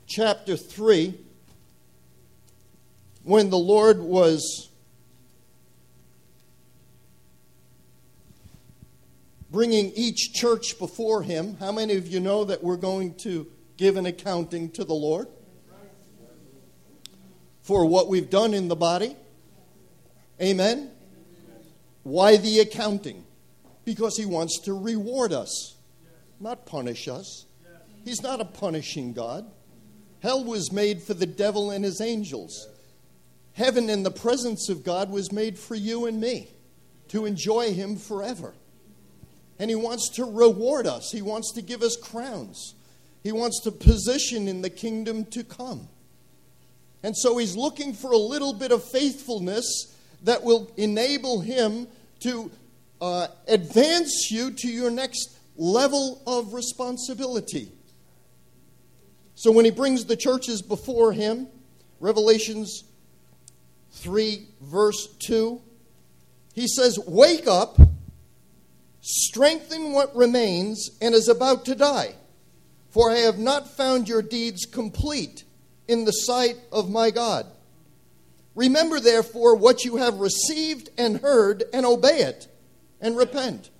[0.06, 1.14] chapter 3,
[3.24, 4.65] when the Lord was
[9.50, 11.56] bringing each church before him.
[11.58, 15.28] How many of you know that we're going to give an accounting to the Lord
[17.62, 19.16] for what we've done in the body?
[20.40, 20.90] Amen.
[22.02, 23.24] Why the accounting?
[23.84, 25.76] Because he wants to reward us,
[26.40, 27.46] not punish us.
[28.04, 29.50] He's not a punishing God.
[30.20, 32.68] Hell was made for the devil and his angels.
[33.52, 36.48] Heaven in the presence of God was made for you and me
[37.08, 38.54] to enjoy him forever.
[39.58, 42.74] And he wants to reward us, he wants to give us crowns,
[43.22, 45.88] he wants to position in the kingdom to come.
[47.02, 49.94] And so he's looking for a little bit of faithfulness
[50.24, 51.86] that will enable him
[52.20, 52.50] to
[53.00, 57.70] uh, advance you to your next level of responsibility.
[59.34, 61.48] So when he brings the churches before him,
[62.00, 62.84] Revelations
[63.92, 65.60] 3, verse 2,
[66.54, 67.78] he says, Wake up,
[69.08, 72.16] strengthen what remains and is about to die,
[72.90, 75.44] for I have not found your deeds complete
[75.86, 77.46] in the sight of my God.
[78.56, 82.48] Remember, therefore, what you have received and heard, and obey it,
[83.00, 83.70] and repent.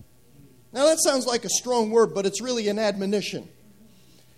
[0.72, 3.48] Now, that sounds like a strong word, but it's really an admonition.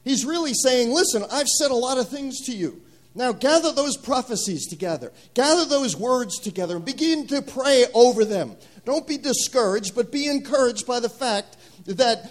[0.05, 2.81] He's really saying, Listen, I've said a lot of things to you.
[3.15, 8.57] Now, gather those prophecies together, gather those words together, and begin to pray over them.
[8.85, 11.57] Don't be discouraged, but be encouraged by the fact
[11.87, 12.31] that,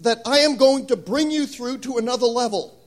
[0.00, 2.78] that I am going to bring you through to another level.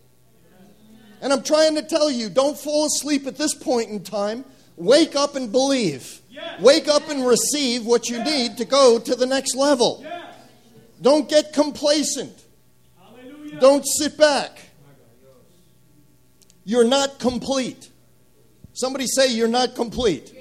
[1.21, 4.45] And I'm trying to tell you don't fall asleep at this point in time.
[4.75, 6.21] Wake up and believe.
[6.29, 6.61] Yes.
[6.61, 10.01] Wake up and receive what you need to go to the next level.
[10.03, 10.35] Yes.
[11.01, 12.45] Don't get complacent.
[12.99, 13.59] Hallelujah.
[13.59, 14.66] Don't sit back.
[16.67, 17.89] You're not complete.
[18.73, 20.33] Somebody say, You're not complete.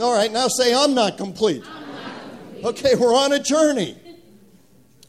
[0.00, 1.64] All right, now say, I'm not complete.
[2.62, 3.98] Okay, we're on a journey.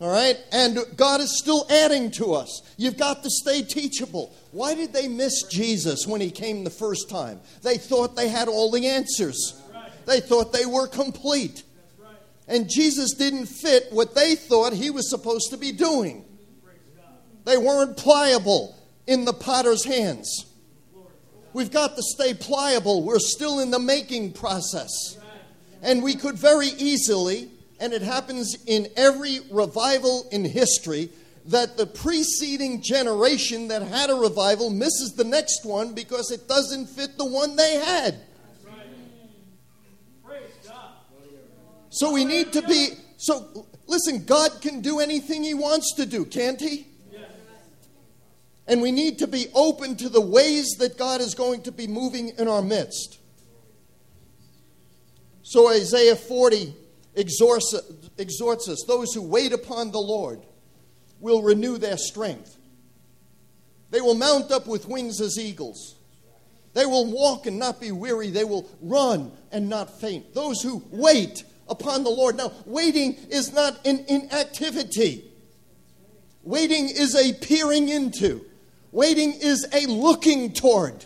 [0.02, 2.74] All right, and God is still adding to us.
[2.76, 4.34] You've got to stay teachable.
[4.52, 7.40] Why did they miss Jesus when he came the first time?
[7.62, 9.62] They thought they had all the answers,
[10.08, 11.62] they thought they were complete.
[12.48, 16.26] And Jesus didn't fit what they thought he was supposed to be doing.
[17.46, 18.76] They weren't pliable
[19.10, 20.46] in the potter's hands.
[21.52, 23.04] We've got to stay pliable.
[23.04, 25.18] We're still in the making process.
[25.82, 27.50] And we could very easily,
[27.80, 31.10] and it happens in every revival in history,
[31.48, 36.86] that the preceding generation that had a revival misses the next one because it doesn't
[36.86, 38.16] fit the one they had.
[41.90, 42.90] So we need to be.
[43.18, 46.89] So listen, God can do anything He wants to do, can't He?
[48.70, 51.88] And we need to be open to the ways that God is going to be
[51.88, 53.18] moving in our midst.
[55.42, 56.76] So Isaiah 40
[57.16, 57.74] exhorts,
[58.20, 60.46] exhorts us those who wait upon the Lord
[61.20, 62.58] will renew their strength.
[63.90, 65.96] They will mount up with wings as eagles.
[66.74, 68.30] They will walk and not be weary.
[68.30, 70.36] They will run and not faint.
[70.36, 72.38] Those who wait upon the Lord.
[72.38, 75.24] Now, waiting is not an inactivity,
[76.44, 78.46] waiting is a peering into,
[78.92, 81.06] waiting is a looking toward.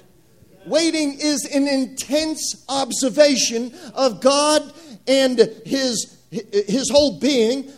[0.66, 4.74] Waiting is an intense observation of God
[5.08, 7.72] and His, his whole being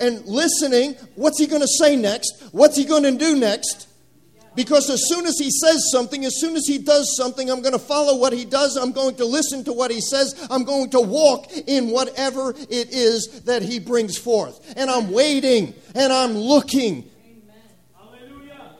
[0.00, 0.94] and listening.
[1.16, 2.48] What's He going to say next?
[2.52, 3.88] What's He going to do next?
[4.56, 7.72] Because as soon as he says something, as soon as he does something, I'm going
[7.72, 8.76] to follow what he does.
[8.76, 10.34] I'm going to listen to what he says.
[10.50, 14.74] I'm going to walk in whatever it is that he brings forth.
[14.76, 17.08] And I'm waiting and I'm looking.
[17.96, 18.74] Hallelujah.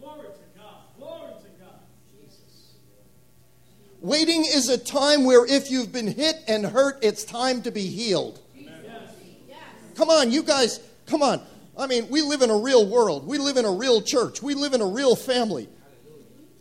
[0.00, 0.76] Glory to God.
[0.98, 1.80] Glory to God.
[4.04, 7.86] Waiting is a time where if you've been hit and hurt, it's time to be
[7.86, 8.38] healed.
[9.94, 11.40] Come on, you guys, come on.
[11.74, 13.26] I mean, we live in a real world.
[13.26, 14.42] We live in a real church.
[14.42, 15.70] We live in a real family.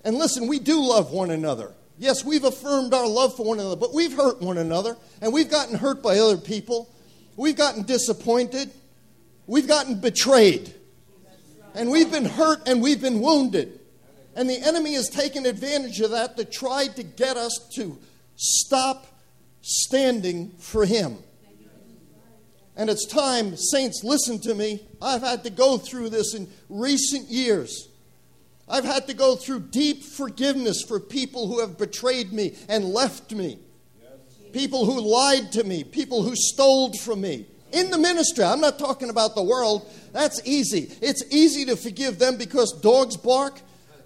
[0.06, 1.74] And listen, we do love one another.
[1.98, 5.52] Yes, we've affirmed our love for one another, but we've hurt one another, and we've
[5.52, 6.90] gotten hurt by other people.
[7.36, 8.72] We've gotten disappointed.
[9.48, 10.74] We've gotten betrayed.
[11.76, 13.82] And we've been hurt and we've been wounded.
[14.36, 17.98] And the enemy has taken advantage of that to try to get us to
[18.36, 19.08] stop
[19.62, 21.18] standing for him.
[22.76, 24.82] And it's time, saints, listen to me.
[25.02, 27.88] I've had to go through this in recent years.
[28.68, 33.32] I've had to go through deep forgiveness for people who have betrayed me and left
[33.32, 33.60] me,
[34.54, 37.46] people who lied to me, people who stole from me.
[37.72, 39.92] In the ministry, I'm not talking about the world.
[40.12, 40.92] That's easy.
[41.02, 43.60] It's easy to forgive them because dogs bark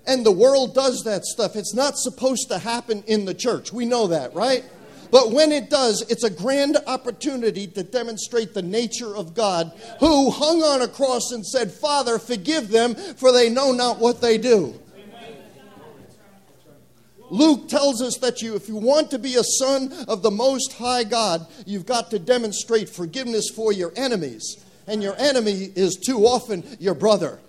[0.07, 1.55] and the world does that stuff.
[1.55, 3.71] It's not supposed to happen in the church.
[3.71, 4.63] We know that, right?
[5.11, 10.31] But when it does, it's a grand opportunity to demonstrate the nature of God, who
[10.31, 14.37] hung on a cross and said, Father, forgive them, for they know not what they
[14.37, 14.79] do.
[17.29, 20.73] Luke tells us that you, if you want to be a son of the Most
[20.73, 24.63] High God, you've got to demonstrate forgiveness for your enemies.
[24.87, 27.39] And your enemy is too often your brother.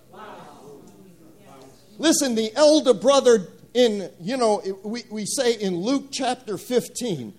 [1.98, 7.34] Listen, the elder brother in, you know, we, we say in Luke chapter 15,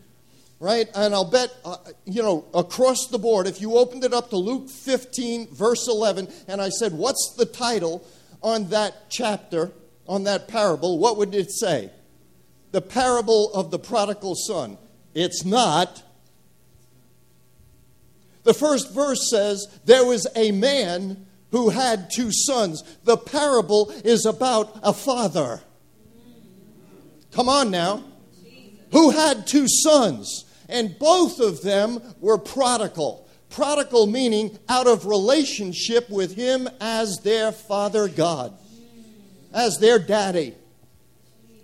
[0.60, 0.88] right?
[0.93, 4.38] And I'll bet, uh, you know, across the board, if you opened it up to
[4.38, 8.05] Luke 15, verse 11, and I said, What's the title
[8.43, 9.72] on that chapter,
[10.07, 11.89] on that parable, what would it say?
[12.72, 14.78] The parable of the prodigal son.
[15.16, 16.03] It's not.
[18.43, 22.83] The first verse says, There was a man who had two sons.
[23.03, 25.61] The parable is about a father.
[27.31, 28.03] Come on now.
[28.91, 33.27] Who had two sons, and both of them were prodigal.
[33.49, 38.53] Prodigal meaning out of relationship with him as their father God,
[39.53, 40.55] as their daddy.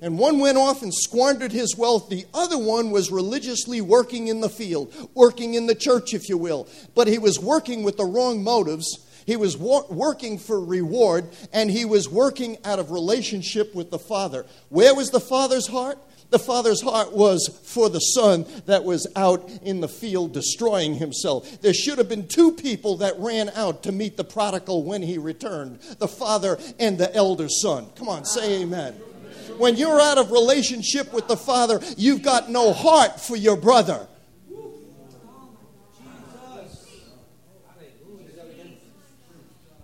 [0.02, 2.10] And one went off and squandered his wealth.
[2.10, 6.38] The other one was religiously working in the field, working in the church, if you
[6.38, 6.68] will.
[6.94, 9.05] But he was working with the wrong motives.
[9.26, 14.00] He was wor- working for reward, and he was working out of relationship with the
[14.00, 14.46] Father.
[14.70, 15.98] Where was the Father's heart?
[16.32, 21.62] The Father's heart was for the Son that was out in the field destroying himself.
[21.62, 25.18] There should have been two people that ran out to meet the prodigal when he
[25.18, 27.88] returned the Father and the elder son.
[27.96, 28.94] Come on, say amen.
[29.58, 34.08] When you're out of relationship with the Father, you've got no heart for your brother.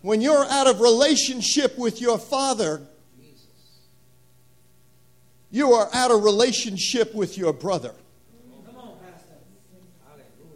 [0.01, 2.81] When you're out of relationship with your Father,
[5.51, 7.93] you are out of relationship with your brother.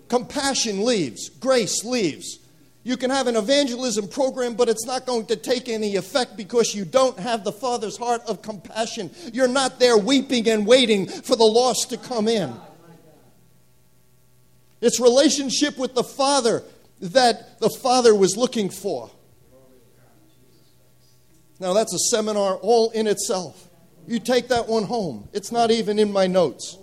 [0.08, 2.40] Compassion leaves, grace leaves.
[2.84, 6.76] You can have an evangelism program, but it's not going to take any effect because
[6.76, 9.10] you don't have the Father's heart of compassion.
[9.34, 12.54] You're not there weeping and waiting for the lost to come in.
[14.82, 16.64] It's relationship with the Father
[17.02, 19.10] that the Father was looking for.
[21.60, 23.70] Now, that's a seminar all in itself.
[24.08, 25.30] You take that one home.
[25.34, 26.78] It's not even in my notes.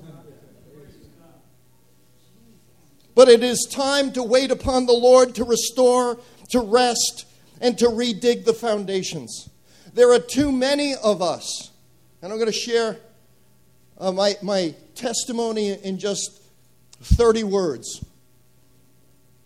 [3.14, 6.18] But it is time to wait upon the Lord to restore,
[6.51, 7.27] to rest,
[7.61, 9.51] and to redig the foundations.
[9.93, 11.70] There are too many of us,
[12.23, 12.97] and I'm going to share
[13.99, 16.43] uh, my, my testimony in just
[17.03, 18.03] 30 words.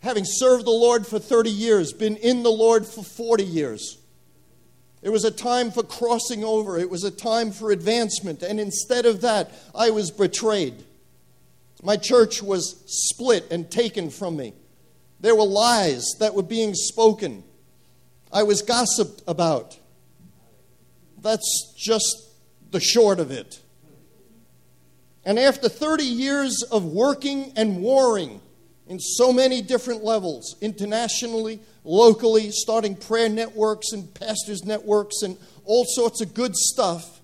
[0.01, 3.99] Having served the Lord for 30 years, been in the Lord for 40 years.
[5.03, 6.79] It was a time for crossing over.
[6.79, 8.43] It was a time for advancement.
[8.43, 10.85] And instead of that, I was betrayed.
[11.83, 14.55] My church was split and taken from me.
[15.21, 17.45] There were lies that were being spoken.
[18.33, 19.79] I was gossiped about.
[21.23, 22.29] That's just
[22.71, 23.61] the short of it.
[25.25, 28.41] And after 30 years of working and warring
[28.89, 35.85] in so many different levels, internationally, locally, starting prayer networks and pastors' networks and all
[35.85, 37.21] sorts of good stuff.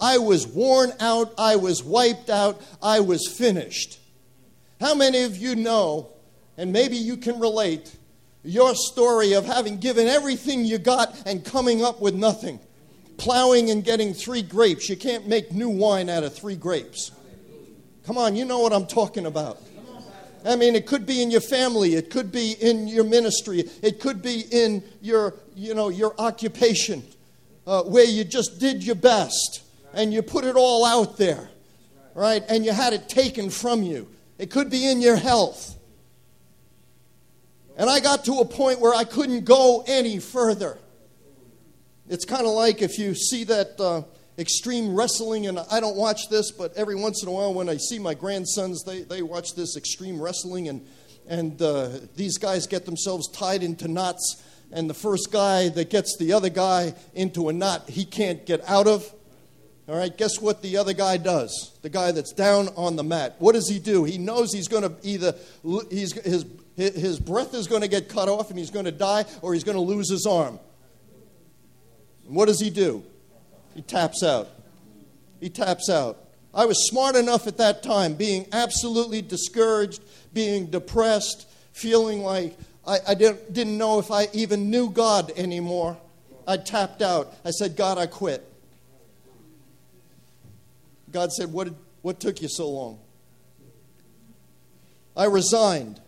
[0.00, 3.98] I was worn out, I was wiped out, I was finished.
[4.80, 6.08] How many of you know,
[6.56, 7.94] and maybe you can relate,
[8.42, 12.60] your story of having given everything you got and coming up with nothing?
[13.16, 14.88] Plowing and getting three grapes.
[14.88, 17.12] You can't make new wine out of three grapes.
[18.04, 19.62] Come on, you know what I'm talking about.
[20.44, 23.98] I mean, it could be in your family, it could be in your ministry, it
[23.98, 27.02] could be in your, you know, your occupation,
[27.66, 29.62] uh, where you just did your best
[29.94, 31.48] and you put it all out there,
[32.14, 32.42] right?
[32.48, 34.08] And you had it taken from you.
[34.38, 35.76] It could be in your health.
[37.76, 40.78] And I got to a point where I couldn't go any further.
[42.08, 43.80] It's kind of like if you see that.
[43.80, 44.02] Uh,
[44.38, 47.76] extreme wrestling, and I don't watch this, but every once in a while when I
[47.76, 50.86] see my grandsons, they, they watch this extreme wrestling, and,
[51.28, 56.16] and uh, these guys get themselves tied into knots, and the first guy that gets
[56.18, 59.10] the other guy into a knot he can't get out of.
[59.86, 61.78] All right, guess what the other guy does?
[61.82, 63.36] The guy that's down on the mat.
[63.38, 64.04] What does he do?
[64.04, 65.34] He knows he's going to either,
[65.90, 69.26] he's, his, his breath is going to get cut off and he's going to die,
[69.42, 70.58] or he's going to lose his arm.
[72.26, 73.04] what does he do?
[73.74, 74.48] He taps out.
[75.40, 76.18] He taps out.
[76.54, 80.02] I was smart enough at that time, being absolutely discouraged,
[80.32, 82.56] being depressed, feeling like
[82.86, 85.98] I, I didn't, didn't know if I even knew God anymore.
[86.46, 87.34] I tapped out.
[87.44, 88.48] I said, God, I quit.
[91.10, 91.68] God said, What,
[92.02, 92.98] what took you so long?
[95.16, 96.00] I resigned.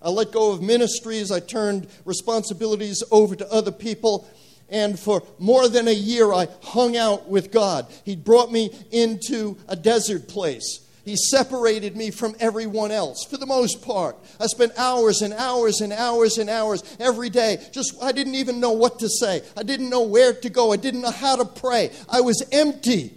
[0.00, 1.32] I let go of ministries.
[1.32, 4.28] I turned responsibilities over to other people.
[4.68, 7.86] And for more than a year, I hung out with God.
[8.04, 10.80] He brought me into a desert place.
[11.04, 14.16] He separated me from everyone else for the most part.
[14.40, 17.64] I spent hours and hours and hours and hours every day.
[17.70, 19.42] Just, I didn't even know what to say.
[19.56, 20.72] I didn't know where to go.
[20.72, 21.92] I didn't know how to pray.
[22.08, 23.14] I was empty.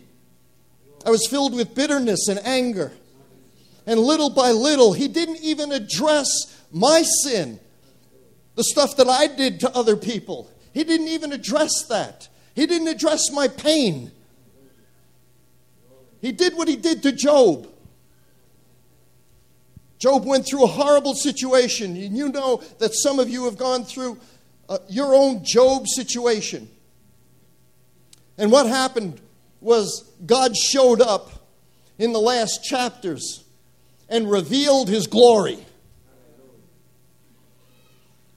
[1.03, 2.91] I was filled with bitterness and anger.
[3.87, 6.27] And little by little, he didn't even address
[6.71, 7.59] my sin,
[8.53, 10.47] the stuff that I did to other people.
[10.73, 12.27] He didn't even address that.
[12.55, 14.11] He didn't address my pain.
[16.21, 17.67] He did what he did to Job.
[19.97, 21.95] Job went through a horrible situation.
[21.95, 24.17] And you know that some of you have gone through
[24.67, 26.69] uh, your own Job situation.
[28.37, 29.19] And what happened
[29.59, 31.31] was God showed up
[31.97, 33.43] in the last chapters
[34.07, 35.59] and revealed his glory.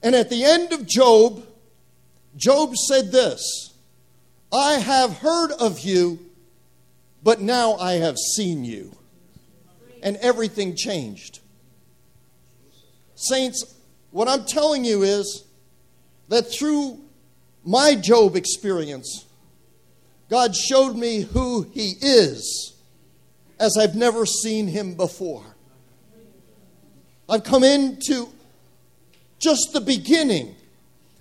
[0.01, 1.45] And at the end of Job,
[2.35, 3.73] Job said this
[4.51, 6.19] I have heard of you,
[7.23, 8.95] but now I have seen you.
[10.01, 11.39] And everything changed.
[13.15, 13.75] Saints,
[14.11, 15.45] what I'm telling you is
[16.27, 16.99] that through
[17.63, 19.25] my Job experience,
[20.29, 22.75] God showed me who He is
[23.59, 25.45] as I've never seen Him before.
[27.29, 28.27] I've come into
[29.39, 30.55] just the beginning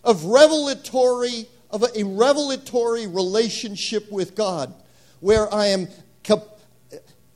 [0.04, 4.74] of revelatory of a revelatory relationship with God
[5.20, 5.88] where I am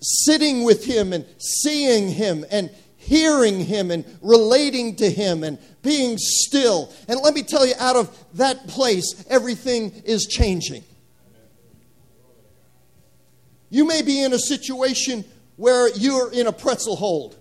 [0.03, 6.19] sitting with him and seeing him and hearing him and relating to him and being
[6.19, 6.93] still.
[7.09, 10.85] And let me tell you, out of that place, everything is changing.
[13.71, 15.25] You may be in a situation
[15.57, 17.37] where you're in a pretzel hold.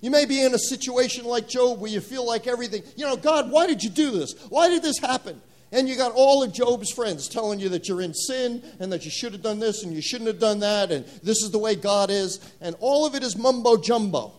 [0.00, 3.16] You may be in a situation like Job where you feel like everything, you know,
[3.16, 4.34] God, why did you do this?
[4.48, 5.40] Why did this happen?
[5.70, 9.04] And you got all of Job's friends telling you that you're in sin and that
[9.04, 11.58] you should have done this and you shouldn't have done that and this is the
[11.58, 12.40] way God is.
[12.60, 14.32] And all of it is mumbo jumbo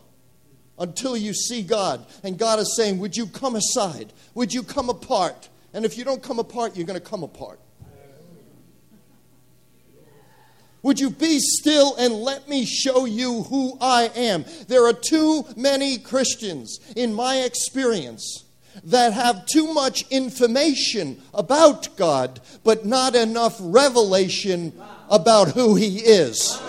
[0.79, 2.05] until you see God.
[2.23, 4.11] And God is saying, Would you come aside?
[4.33, 5.49] Would you come apart?
[5.73, 7.59] And if you don't come apart, you're going to come apart.
[10.81, 14.45] Would you be still and let me show you who I am?
[14.67, 18.45] There are too many Christians, in my experience,
[18.83, 24.73] that have too much information about God, but not enough revelation
[25.09, 26.61] about who He is.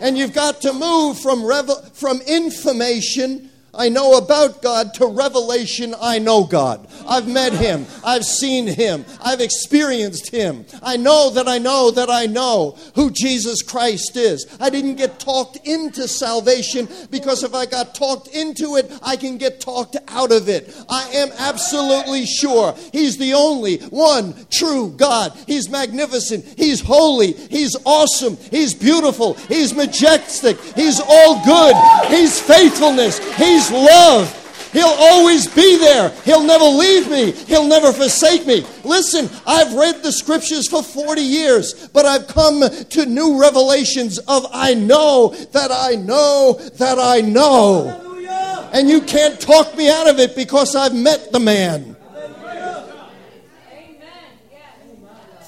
[0.00, 1.46] And you've got to move from,
[1.92, 6.88] from information I know about God to revelation, I know God.
[7.08, 7.86] I've met Him.
[8.04, 9.04] I've seen Him.
[9.22, 10.64] I've experienced Him.
[10.82, 14.46] I know that I know that I know who Jesus Christ is.
[14.60, 19.38] I didn't get talked into salvation because if I got talked into it, I can
[19.38, 20.74] get talked out of it.
[20.88, 25.32] I am absolutely sure He's the only one true God.
[25.46, 26.44] He's magnificent.
[26.56, 27.32] He's holy.
[27.32, 28.36] He's awesome.
[28.50, 29.34] He's beautiful.
[29.34, 30.60] He's majestic.
[30.74, 31.76] He's all good.
[32.08, 33.18] He's faithfulness.
[33.36, 34.70] He's He's love.
[34.72, 36.08] He'll always be there.
[36.24, 37.32] He'll never leave me.
[37.32, 38.64] He'll never forsake me.
[38.84, 44.46] Listen, I've read the scriptures for 40 years, but I've come to new revelations of
[44.50, 48.70] I know that I know that I know.
[48.72, 51.96] And you can't talk me out of it because I've met the man.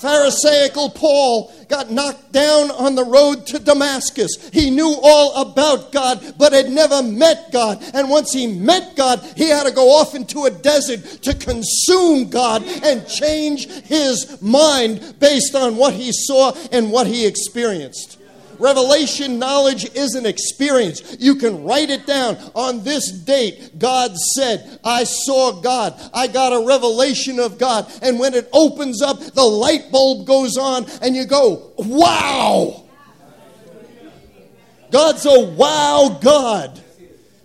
[0.03, 4.51] Pharisaical Paul got knocked down on the road to Damascus.
[4.53, 7.81] He knew all about God, but had never met God.
[7.95, 12.31] And once he met God, he had to go off into a desert to consume
[12.31, 18.19] God and change his mind based on what he saw and what he experienced.
[18.59, 21.17] Revelation knowledge is an experience.
[21.19, 22.37] You can write it down.
[22.55, 25.95] On this date, God said, I saw God.
[26.15, 27.91] I got a revelation of God.
[28.03, 32.85] And when it opens up, the light bulb goes on, and you go, wow.
[34.91, 36.79] God's a wow God.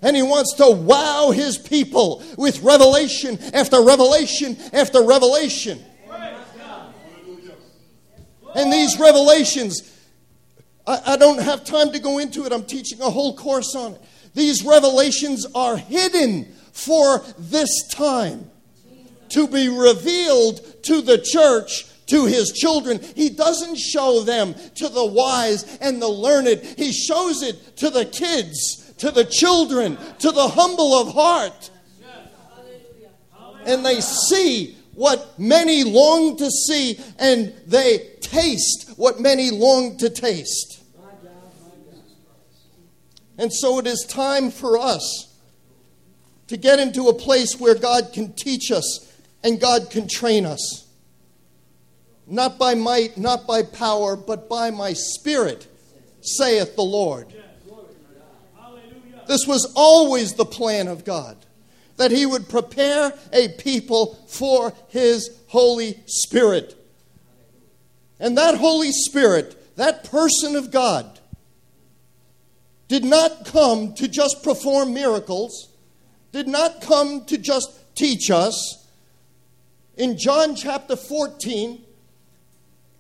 [0.02, 5.84] And he wants to wow his people with revelation after revelation after revelation.
[8.56, 9.82] And these revelations,
[10.88, 12.52] I, I don't have time to go into it.
[12.52, 14.02] I'm teaching a whole course on it.
[14.34, 18.50] These revelations are hidden for this time
[19.30, 23.00] to be revealed to the church to his children.
[23.16, 26.60] He doesn't show them to the wise and the learned.
[26.78, 31.72] He shows it to the kids, to the children, to the humble of heart.
[33.66, 40.10] And they see what many long to see, and they taste what many long to
[40.10, 40.77] taste.
[43.38, 45.34] And so it is time for us
[46.48, 49.12] to get into a place where God can teach us
[49.44, 50.88] and God can train us.
[52.26, 55.68] Not by might, not by power, but by my spirit,
[56.22, 57.34] saith the Lord.
[59.28, 61.38] This was always the plan of God
[61.98, 66.76] that He would prepare a people for His Holy Spirit.
[68.20, 71.17] And that Holy Spirit, that person of God,
[72.88, 75.70] did not come to just perform miracles,
[76.32, 78.84] did not come to just teach us.
[79.98, 81.84] in John chapter 14,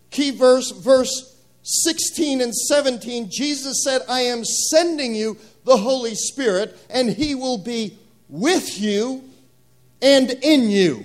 [0.09, 6.75] key verse, verse 16 and 17, Jesus said, I am sending you the Holy Spirit,
[6.89, 7.97] and he will be
[8.29, 9.23] with you
[10.01, 11.03] and in you.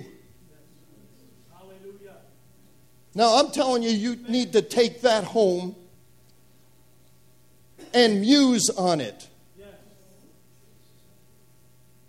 [1.51, 2.15] Hallelujah.
[3.13, 5.75] Now, I'm telling you, you need to take that home
[7.93, 9.27] and muse on it.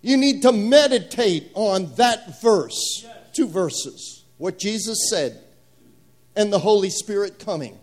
[0.02, 5.40] You need to meditate on that verse, two verses, what Jesus said,
[6.36, 7.78] and the Holy Spirit coming.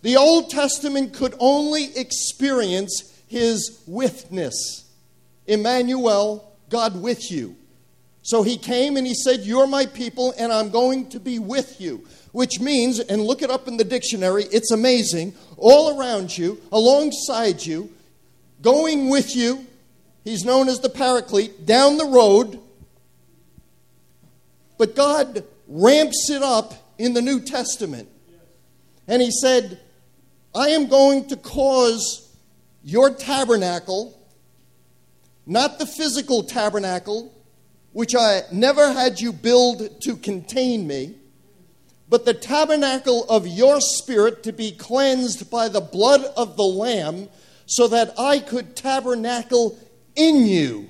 [0.00, 4.84] The Old Testament could only experience his witness.
[5.46, 7.56] Emmanuel, God with you.
[8.22, 11.78] So he came and he said, You're my people, and I'm going to be with
[11.78, 12.06] you.
[12.34, 17.64] Which means, and look it up in the dictionary, it's amazing, all around you, alongside
[17.64, 17.92] you,
[18.60, 19.64] going with you,
[20.24, 22.58] he's known as the Paraclete, down the road.
[24.78, 28.08] But God ramps it up in the New Testament.
[29.06, 29.78] And he said,
[30.56, 32.36] I am going to cause
[32.82, 34.20] your tabernacle,
[35.46, 37.32] not the physical tabernacle,
[37.92, 41.14] which I never had you build to contain me,
[42.14, 47.28] but the tabernacle of your spirit to be cleansed by the blood of the Lamb,
[47.66, 49.76] so that I could tabernacle
[50.14, 50.88] in you.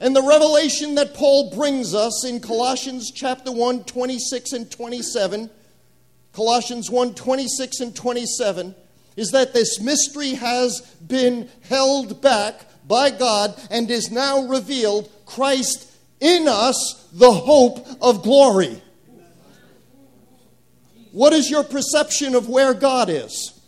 [0.00, 5.50] And the revelation that Paul brings us in Colossians chapter 1, 26 and 27,
[6.32, 8.74] Colossians 1, 26 and 27,
[9.14, 15.92] is that this mystery has been held back by God and is now revealed Christ
[16.18, 18.80] in us, the hope of glory.
[21.16, 23.58] What is your perception of where God is?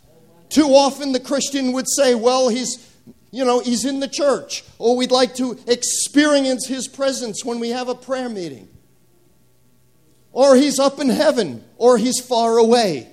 [0.50, 2.86] Too often the Christian would say, well, he's
[3.30, 7.70] you know, he's in the church, or we'd like to experience his presence when we
[7.70, 8.68] have a prayer meeting.
[10.32, 13.08] Or he's up in heaven, or he's far away.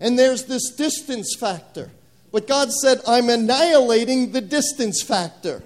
[0.00, 1.90] And there's this distance factor.
[2.30, 5.62] But God said, I'm annihilating the distance factor.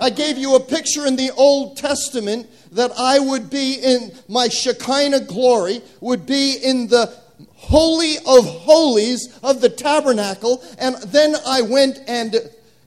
[0.00, 4.48] I gave you a picture in the Old Testament that I would be in my
[4.48, 7.14] Shekinah glory, would be in the
[7.54, 12.36] holy of holies of the tabernacle, and then I went and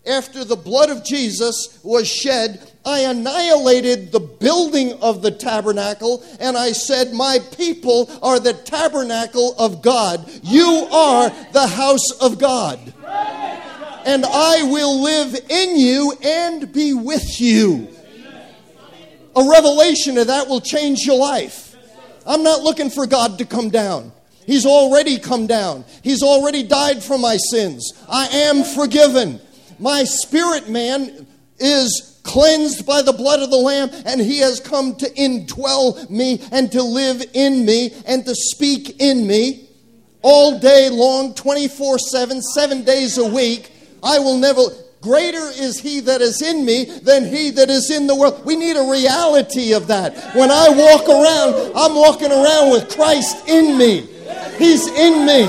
[0.08, 6.55] after the blood of Jesus was shed, I annihilated the building of the tabernacle and
[6.58, 10.30] I said, My people are the tabernacle of God.
[10.43, 12.80] You are the house of God.
[14.08, 17.89] And I will live in you and be with you.
[19.36, 21.76] A revelation of that will change your life.
[22.26, 24.14] I'm not looking for God to come down.
[24.45, 25.84] He's already come down.
[26.03, 27.91] He's already died for my sins.
[28.08, 29.41] I am forgiven.
[29.78, 31.28] My spirit man
[31.60, 36.41] is cleansed by the blood of the Lamb, and he has come to indwell me
[36.53, 39.68] and to live in me and to speak in me
[40.22, 43.74] all day long, 24 7, seven days a week.
[44.04, 44.62] I will never.
[45.02, 48.43] Greater is he that is in me than he that is in the world.
[48.45, 50.36] We need a reality of that.
[50.36, 54.08] When I walk around, I'm walking around with Christ in me.
[54.58, 55.45] He's in me.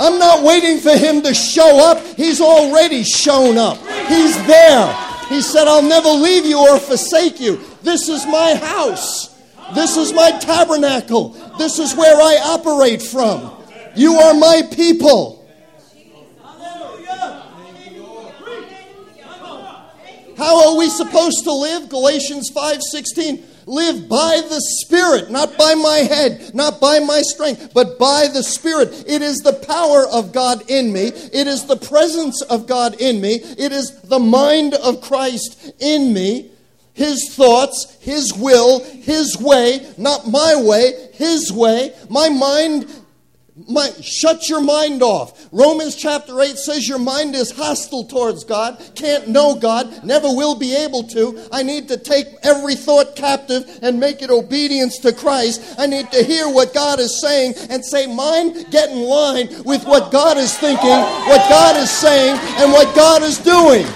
[0.00, 2.02] I'm not waiting for him to show up.
[2.16, 3.76] He's already shown up.
[4.08, 5.26] He's there.
[5.28, 7.60] He said, I'll never leave you or forsake you.
[7.82, 9.28] This is my house.
[9.74, 11.28] This is my tabernacle.
[11.58, 13.52] This is where I operate from.
[13.94, 15.39] You are my people.
[20.40, 21.90] How are we supposed to live?
[21.90, 23.42] Galatians 5:16.
[23.66, 28.42] Live by the Spirit, not by my head, not by my strength, but by the
[28.42, 29.04] Spirit.
[29.06, 31.12] It is the power of God in me.
[31.34, 33.42] It is the presence of God in me.
[33.58, 36.50] It is the mind of Christ in me.
[36.94, 41.92] His thoughts, His will, His way, not my way, His way.
[42.08, 42.86] My mind
[43.68, 45.48] my, shut your mind off.
[45.52, 50.54] Romans chapter 8 says your mind is hostile towards God, can't know God, never will
[50.54, 51.40] be able to.
[51.52, 55.76] I need to take every thought captive and make it obedience to Christ.
[55.78, 59.84] I need to hear what God is saying and say, Mind, get in line with
[59.84, 63.86] what God is thinking, what God is saying, and what God is doing.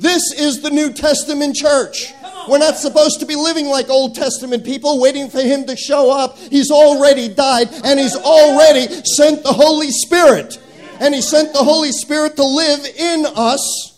[0.00, 2.12] This is the New Testament church.
[2.48, 6.10] We're not supposed to be living like Old Testament people, waiting for Him to show
[6.10, 6.38] up.
[6.38, 10.58] He's already died, and He's already sent the Holy Spirit.
[11.00, 13.94] And He sent the Holy Spirit to live in us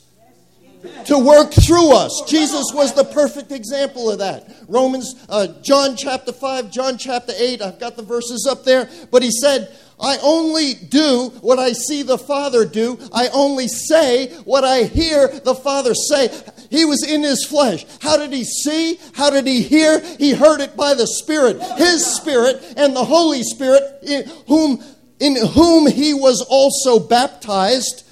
[1.06, 2.22] to work through us.
[2.28, 4.48] Jesus was the perfect example of that.
[4.68, 9.22] Romans, uh, John chapter 5, John chapter 8, I've got the verses up there, but
[9.22, 12.98] he said, I only do what I see the Father do.
[13.14, 16.28] I only say what I hear the Father say.
[16.70, 17.84] He was in his flesh.
[18.00, 18.98] How did he see?
[19.14, 20.00] How did he hear?
[20.16, 24.82] He heard it by the Spirit, his Spirit, and the Holy Spirit, in whom,
[25.20, 28.05] in whom he was also baptized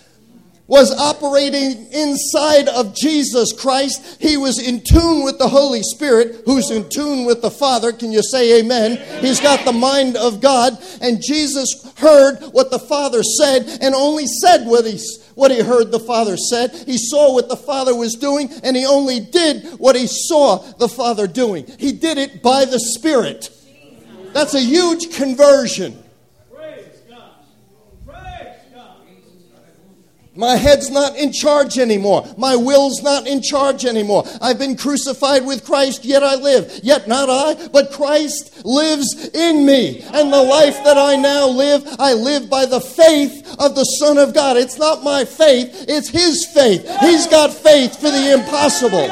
[0.66, 4.20] was operating inside of Jesus Christ.
[4.20, 7.92] He was in tune with the Holy Spirit, who's in tune with the Father.
[7.92, 8.96] Can you say amen?
[9.20, 10.78] He's got the mind of God.
[11.02, 14.98] And Jesus heard what the Father said and only said what he,
[15.34, 16.72] what he heard the Father said.
[16.86, 20.88] He saw what the Father was doing and he only did what he saw the
[20.88, 21.66] Father doing.
[21.78, 23.50] He did it by the Spirit.
[24.32, 26.02] That's a huge conversion.
[26.52, 27.30] Praise God.
[28.04, 28.96] Praise God.
[30.36, 32.26] My head's not in charge anymore.
[32.36, 34.24] My will's not in charge anymore.
[34.40, 36.80] I've been crucified with Christ, yet I live.
[36.82, 40.00] Yet not I, but Christ lives in me.
[40.02, 44.18] And the life that I now live, I live by the faith of the Son
[44.18, 44.56] of God.
[44.56, 46.84] It's not my faith, it's His faith.
[47.00, 49.08] He's got faith for the impossible.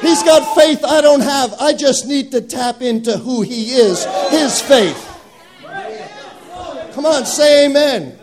[0.00, 1.54] He's got faith I don't have.
[1.60, 5.10] I just need to tap into who He is, His faith.
[6.94, 8.18] Come on, say amen.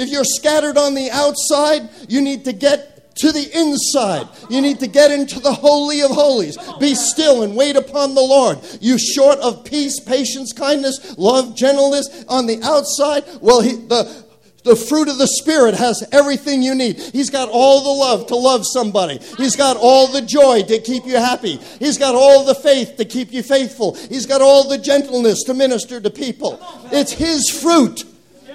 [0.00, 4.26] If you're scattered on the outside, you need to get to the inside.
[4.48, 6.56] You need to get into the Holy of Holies.
[6.78, 8.58] Be still and wait upon the Lord.
[8.80, 14.24] You short of peace, patience, kindness, love, gentleness on the outside, well, he, the,
[14.64, 16.98] the fruit of the Spirit has everything you need.
[16.98, 19.18] He's got all the love to love somebody.
[19.36, 21.58] He's got all the joy to keep you happy.
[21.78, 23.96] He's got all the faith to keep you faithful.
[23.96, 26.58] He's got all the gentleness to minister to people.
[26.90, 28.04] It's His fruit.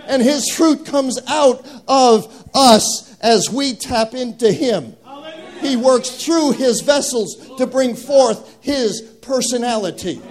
[0.07, 4.95] And His fruit comes out of us as we tap into Him.
[5.61, 10.21] He works through His vessels to bring forth His personality.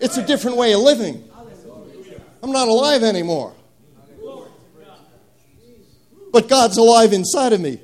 [0.00, 1.24] It's a different way of living.
[2.42, 3.54] I'm not alive anymore.
[6.32, 7.76] But God's alive inside of me.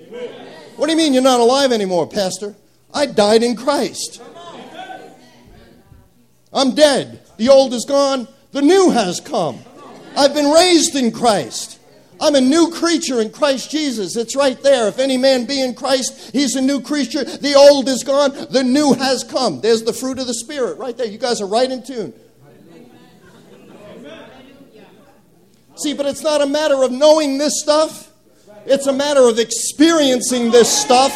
[0.77, 2.55] What do you mean you're not alive anymore, Pastor?
[2.93, 4.23] I died in Christ.
[6.53, 7.21] I'm dead.
[7.39, 9.59] The old is gone, the new has come.
[10.17, 11.79] I've been raised in Christ.
[12.21, 14.17] I'm a new creature in Christ Jesus.
[14.17, 14.87] It's right there.
[14.87, 17.25] If any man be in Christ, he's a new creature.
[17.25, 19.61] The old is gone, the new has come.
[19.61, 21.07] There's the fruit of the Spirit right there.
[21.07, 22.13] You guys are right in tune.
[25.77, 28.13] See, but it's not a matter of knowing this stuff,
[28.67, 31.13] it's a matter of experiencing this stuff.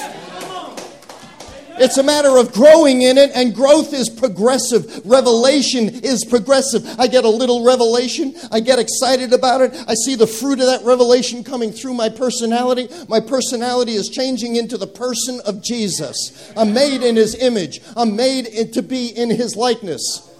[1.78, 5.04] It's a matter of growing in it, and growth is progressive.
[5.04, 6.98] Revelation is progressive.
[6.98, 8.34] I get a little revelation.
[8.50, 9.74] I get excited about it.
[9.86, 12.88] I see the fruit of that revelation coming through my personality.
[13.08, 16.52] My personality is changing into the person of Jesus.
[16.56, 20.32] I'm made in his image, I'm made to be in his likeness.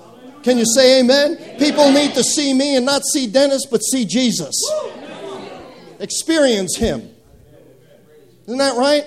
[0.42, 1.58] Can you say amen?
[1.58, 4.54] People need to see me and not see Dennis, but see Jesus.
[5.98, 7.10] Experience him.
[8.46, 9.06] Isn't that right?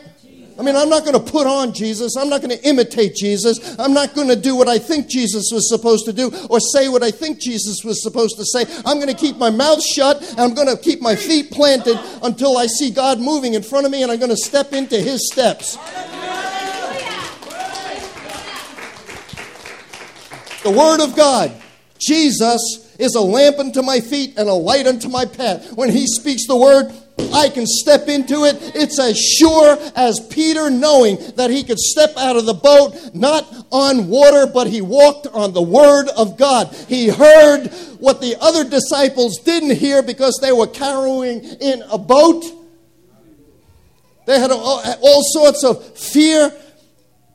[0.59, 2.17] I mean, I'm not going to put on Jesus.
[2.17, 3.79] I'm not going to imitate Jesus.
[3.79, 6.89] I'm not going to do what I think Jesus was supposed to do or say
[6.89, 8.65] what I think Jesus was supposed to say.
[8.85, 11.97] I'm going to keep my mouth shut and I'm going to keep my feet planted
[12.23, 14.99] until I see God moving in front of me and I'm going to step into
[14.99, 15.77] his steps.
[20.63, 21.53] The Word of God.
[21.99, 25.71] Jesus is a lamp unto my feet and a light unto my path.
[25.73, 26.93] When He speaks the Word,
[27.33, 28.57] I can step into it.
[28.75, 33.47] It's as sure as Peter knowing that he could step out of the boat, not
[33.71, 36.73] on water, but he walked on the Word of God.
[36.87, 37.67] He heard
[37.99, 42.45] what the other disciples didn't hear because they were carrying in a boat.
[44.25, 46.51] They had all, all sorts of fear.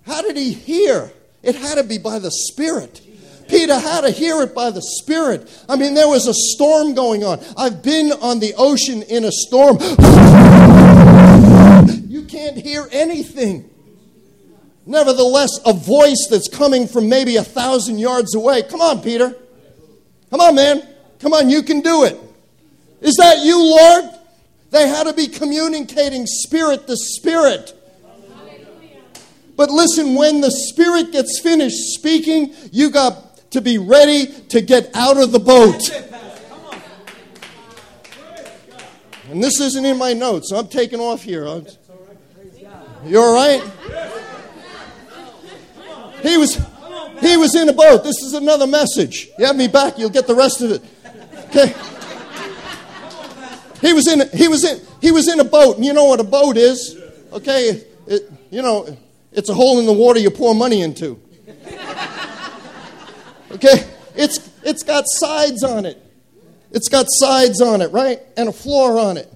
[0.07, 1.11] How did he hear?
[1.43, 3.04] It had to be by the Spirit.
[3.55, 5.49] Peter had to hear it by the Spirit.
[5.69, 7.39] I mean, there was a storm going on.
[7.57, 9.79] I've been on the ocean in a storm.
[12.15, 13.69] You can't hear anything.
[14.87, 18.63] Nevertheless, a voice that's coming from maybe a thousand yards away.
[18.63, 19.37] Come on, Peter.
[20.31, 20.87] Come on, man.
[21.19, 22.19] Come on, you can do it.
[23.01, 24.05] Is that you, Lord?
[24.71, 27.75] They had to be communicating spirit to spirit.
[29.57, 33.24] But listen, when the Spirit gets finished speaking, you got
[33.55, 35.81] to be ready to get out of the boat.
[39.31, 40.51] And this isn't in my notes.
[40.51, 41.45] I'm taking off here.
[43.05, 43.63] You all right?
[46.23, 46.57] He was,
[47.21, 48.03] he was in a boat.
[48.03, 49.29] This is another message.
[49.39, 50.83] You have me back, you'll get the rest of it.
[51.49, 51.73] Okay.
[53.81, 56.19] He was in, he was in, he was in a boat, and you know what
[56.19, 56.99] a boat is,
[57.33, 57.85] okay?
[58.09, 58.97] It, you know,
[59.31, 61.21] it's a hole in the water you pour money into.
[63.55, 63.89] Okay?
[64.17, 66.01] It's, it's got sides on it.
[66.71, 68.21] It's got sides on it, right?
[68.37, 69.33] And a floor on it.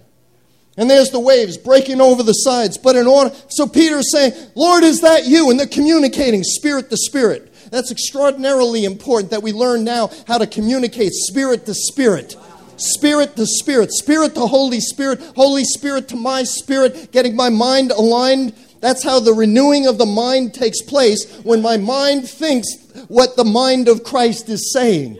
[0.76, 2.78] And there's the waves breaking over the sides.
[2.78, 5.50] But in order, so Peter's saying, Lord, is that you?
[5.50, 7.52] And they're communicating spirit to spirit.
[7.70, 12.36] That's extraordinarily important that we learn now how to communicate spirit to spirit.
[12.76, 17.90] Spirit to spirit, spirit to Holy Spirit, Holy Spirit to my spirit, getting my mind
[17.90, 18.54] aligned.
[18.80, 22.66] That's how the renewing of the mind takes place when my mind thinks
[23.08, 25.18] what the mind of Christ is saying.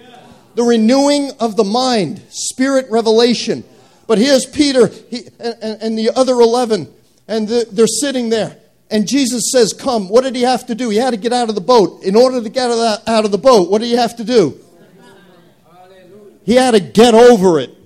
[0.55, 3.65] The renewing of the mind, spirit revelation.
[4.07, 6.93] But here's Peter he, and, and, the other 11,
[7.29, 8.57] and the, they're sitting there.
[8.91, 10.09] And Jesus says, Come.
[10.09, 10.89] What did he have to do?
[10.89, 12.03] He had to get out of the boat.
[12.03, 14.59] In order to get out of the boat, what did he have to do?
[16.45, 17.78] He had to get over it.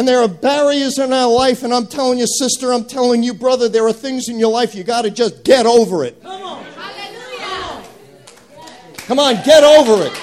[0.00, 3.34] And there are barriers in our life, and I'm telling you, sister, I'm telling you,
[3.34, 6.22] brother, there are things in your life you got to just get over it.
[6.22, 6.64] Come on.
[6.64, 7.84] Hallelujah.
[8.96, 10.18] Come on, get over it.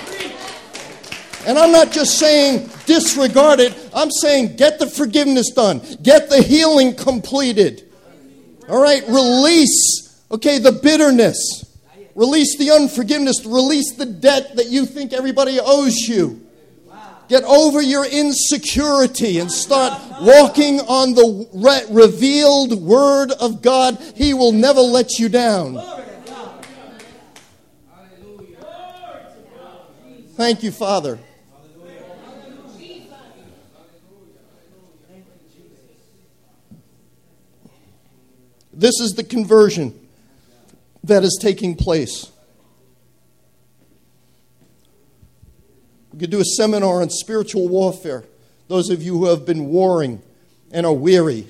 [1.46, 6.42] And I'm not just saying disregard it, I'm saying get the forgiveness done, get the
[6.42, 7.88] healing completed.
[8.68, 11.72] All right, release, okay, the bitterness,
[12.16, 16.47] release the unforgiveness, release the debt that you think everybody owes you.
[17.28, 23.98] Get over your insecurity and start walking on the re- revealed Word of God.
[24.16, 25.82] He will never let you down.
[30.36, 31.20] Thank you, Father.
[38.72, 40.00] This is the conversion
[41.04, 42.32] that is taking place.
[46.18, 48.24] We could do a seminar on spiritual warfare.
[48.70, 50.24] Those of you who have been warring
[50.72, 51.46] and are weary.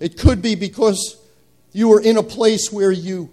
[0.00, 1.18] It could be because
[1.70, 3.28] you are in a place where you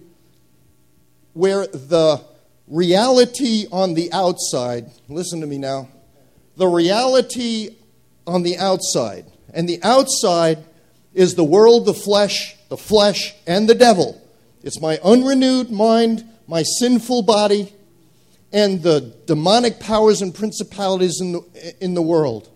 [1.32, 2.22] where the
[2.68, 5.88] reality on the outside, listen to me now,
[6.58, 7.74] the reality
[8.26, 10.58] on the outside, and the outside
[11.14, 14.20] is the world, the flesh, the flesh, and the devil.
[14.62, 17.72] It's my unrenewed mind, my sinful body,
[18.52, 22.48] and the demonic powers and principalities in the, in the world.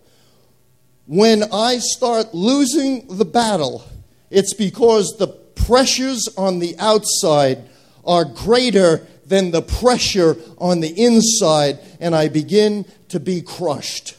[1.07, 3.85] When I start losing the battle,
[4.31, 7.69] it's because the pressures on the outside
[8.05, 14.17] are greater than the pressure on the inside, and I begin to be crushed.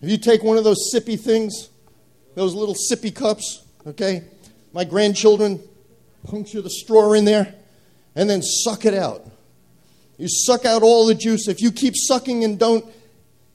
[0.00, 1.70] If you take one of those sippy things,
[2.34, 4.22] those little sippy cups, okay?
[4.72, 5.60] My grandchildren
[6.24, 7.54] puncture the straw in there
[8.14, 9.26] and then suck it out.
[10.18, 11.46] You suck out all the juice.
[11.46, 12.84] If you keep sucking and don't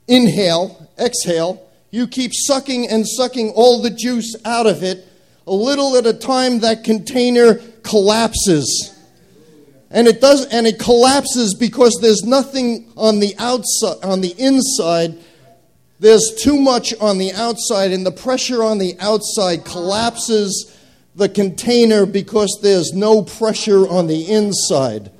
[0.08, 5.06] inhale, exhale, you keep sucking and sucking all the juice out of it,
[5.46, 8.90] a little at a time that container collapses.
[9.90, 15.16] And it does and it collapses because there's nothing on the outside on the inside.
[16.00, 20.74] There's too much on the outside and the pressure on the outside collapses
[21.14, 25.12] the container because there's no pressure on the inside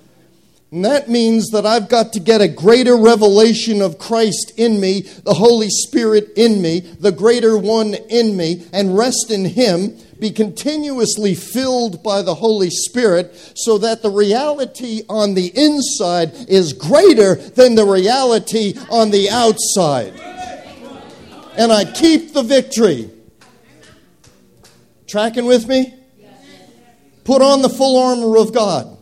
[0.74, 5.02] and that means that I've got to get a greater revelation of Christ in me,
[5.02, 10.32] the Holy Spirit in me, the greater one in me, and rest in Him be
[10.32, 17.36] continuously filled by the Holy Spirit so that the reality on the inside is greater
[17.36, 20.12] than the reality on the outside.
[21.56, 23.12] And I keep the victory.
[25.06, 25.94] Tracking with me?
[27.22, 28.93] Put on the full armor of God,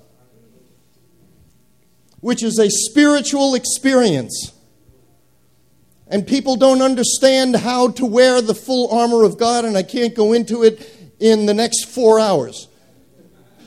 [2.23, 4.53] which is a spiritual experience.
[6.07, 10.14] And people don't understand how to wear the full armor of God, and I can't
[10.14, 12.68] go into it in the next four hours.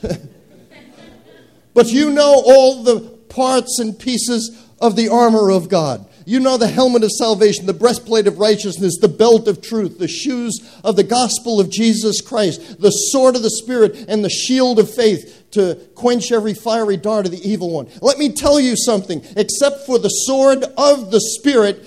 [1.74, 6.08] but you know all the parts and pieces of the armor of God.
[6.24, 10.08] You know the helmet of salvation, the breastplate of righteousness, the belt of truth, the
[10.08, 14.78] shoes of the gospel of Jesus Christ, the sword of the Spirit, and the shield
[14.78, 17.88] of faith to quench every fiery dart of the evil one.
[18.00, 21.84] Let me tell you something except for the sword of the Spirit,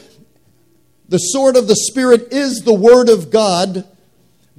[1.07, 3.85] the sword of the Spirit is the Word of God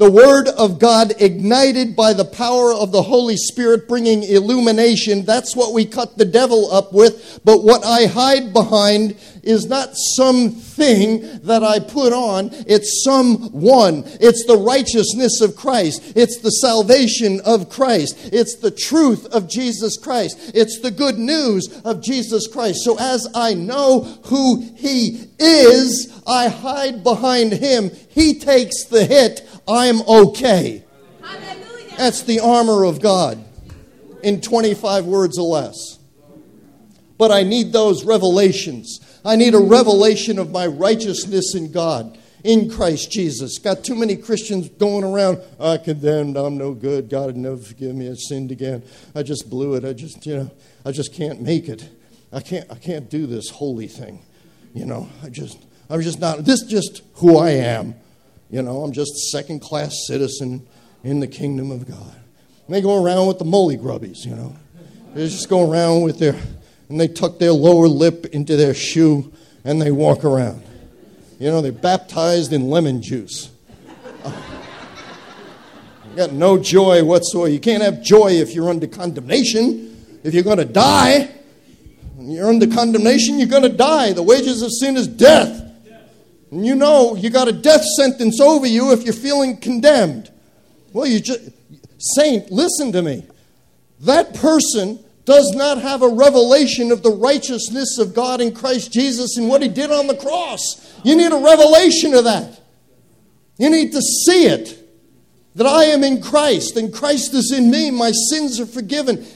[0.01, 5.26] the Word of God ignited by the power of the Holy Spirit, bringing illumination.
[5.26, 7.40] That's what we cut the devil up with.
[7.44, 14.05] But what I hide behind is not something that I put on, it's someone.
[14.20, 19.97] It's the righteousness of Christ, it's the salvation of Christ, it's the truth of Jesus
[19.97, 22.80] Christ, it's the good news of Jesus Christ.
[22.84, 27.91] So as I know who He is, I hide behind Him.
[28.11, 30.84] He takes the hit I'm okay.
[31.22, 31.97] Hallelujah.
[31.97, 33.43] That's the armor of God
[34.22, 35.99] in 25 words or less.
[37.18, 39.01] But I need those revelations.
[39.25, 43.59] I need a revelation of my righteousness in God, in Christ Jesus.
[43.59, 47.95] Got too many Christians going around, I condemned, I'm no good, God would never forgive
[47.95, 48.83] me, I sinned again.
[49.14, 49.85] I just blew it.
[49.85, 50.51] I just, you know,
[50.85, 51.89] I just can't make it.
[52.33, 54.21] I can't I can't do this holy thing.
[54.73, 55.59] You know, I just
[55.89, 57.95] I'm just not this is just who I am.
[58.51, 60.66] You know, I'm just a second class citizen
[61.03, 62.16] in the kingdom of God.
[62.66, 64.57] And they go around with the molly grubbies, you know.
[65.14, 66.37] They just go around with their
[66.91, 69.32] and they tuck their lower lip into their shoe
[69.64, 70.62] and they walk around.
[71.38, 73.51] You know, they're baptized in lemon juice.
[74.24, 77.49] You got no joy whatsoever.
[77.49, 79.97] You can't have joy if you're under condemnation.
[80.24, 81.30] If you're going to die,
[82.18, 84.12] you're under condemnation, you're going to die.
[84.12, 85.62] The wages of sin is death.
[86.51, 90.32] And you know you got a death sentence over you if you're feeling condemned.
[90.93, 91.51] Well, you just,
[91.99, 93.24] saint, listen to me.
[94.01, 99.37] That person does not have a revelation of the righteousness of God in Christ Jesus
[99.37, 100.95] and what he did on the cross.
[101.05, 102.61] You need a revelation of that.
[103.59, 104.77] You need to see it.
[105.57, 107.91] That I am in Christ and Christ is in me.
[107.91, 109.27] My sins are forgiven.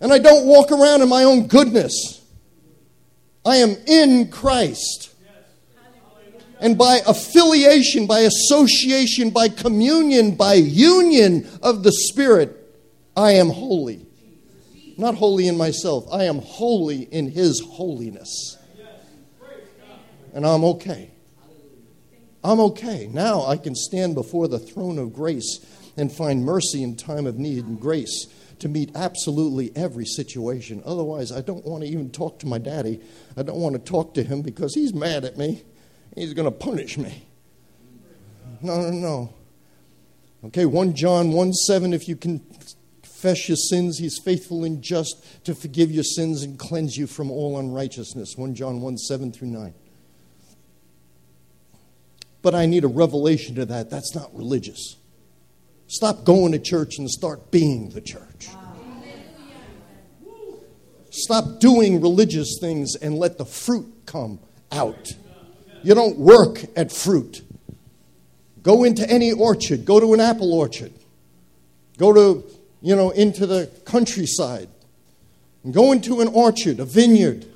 [0.00, 2.20] And I don't walk around in my own goodness.
[3.44, 5.14] I am in Christ.
[6.60, 12.61] And by affiliation, by association, by communion, by union of the Spirit,
[13.16, 14.06] I am holy.
[14.96, 18.58] Not holy in myself, I am holy in His holiness.
[20.34, 21.10] And I'm okay.
[22.44, 23.08] I'm okay.
[23.12, 25.60] Now I can stand before the throne of grace
[25.96, 28.26] and find mercy in time of need and grace
[28.58, 30.82] to meet absolutely every situation.
[30.86, 33.00] Otherwise, I don't want to even talk to my daddy.
[33.36, 35.62] I don't want to talk to him because he's mad at me.
[36.14, 37.26] He's going to punish me.
[38.60, 39.34] No, no, no.
[40.44, 42.40] Okay, 1 John 1 7, if you can
[43.22, 47.30] confess your sins, he's faithful and just to forgive your sins and cleanse you from
[47.30, 48.34] all unrighteousness.
[48.36, 49.74] 1 John 1 7 through 9.
[52.42, 53.90] But I need a revelation to that.
[53.90, 54.96] That's not religious.
[55.86, 58.48] Stop going to church and start being the church.
[61.10, 64.40] Stop doing religious things and let the fruit come
[64.72, 65.12] out.
[65.84, 67.42] You don't work at fruit.
[68.62, 70.92] Go into any orchard, go to an apple orchard,
[71.98, 74.68] go to you know, into the countryside
[75.62, 77.46] and go into an orchard, a vineyard.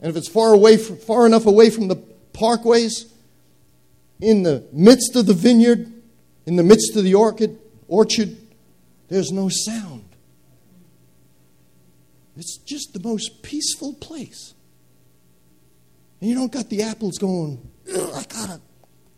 [0.00, 1.96] And if it's far away, from, far enough away from the
[2.32, 3.12] parkways,
[4.20, 5.92] in the midst of the vineyard,
[6.46, 7.56] in the midst of the orchard,
[7.88, 8.36] orchard,
[9.08, 10.04] there's no sound.
[12.36, 14.54] It's just the most peaceful place.
[16.20, 18.60] And you don't got the apples going, I got a,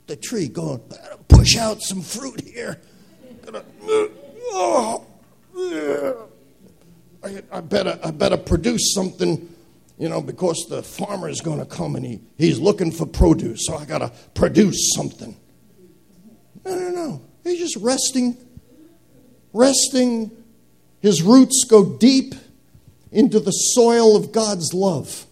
[0.07, 2.81] the tree going, Got to push out some fruit here
[3.51, 4.09] gonna, uh,
[4.53, 5.07] oh,
[7.23, 9.49] I, I, better, I better produce something,
[9.99, 13.67] you know, because the farmer is going to come and he, he's looking for produce,
[13.67, 15.37] so I got to produce something.
[16.65, 17.23] No, no, no.
[17.45, 18.37] He's just resting,
[19.53, 20.31] resting.
[21.01, 22.35] His roots go deep
[23.11, 25.27] into the soil of God's love.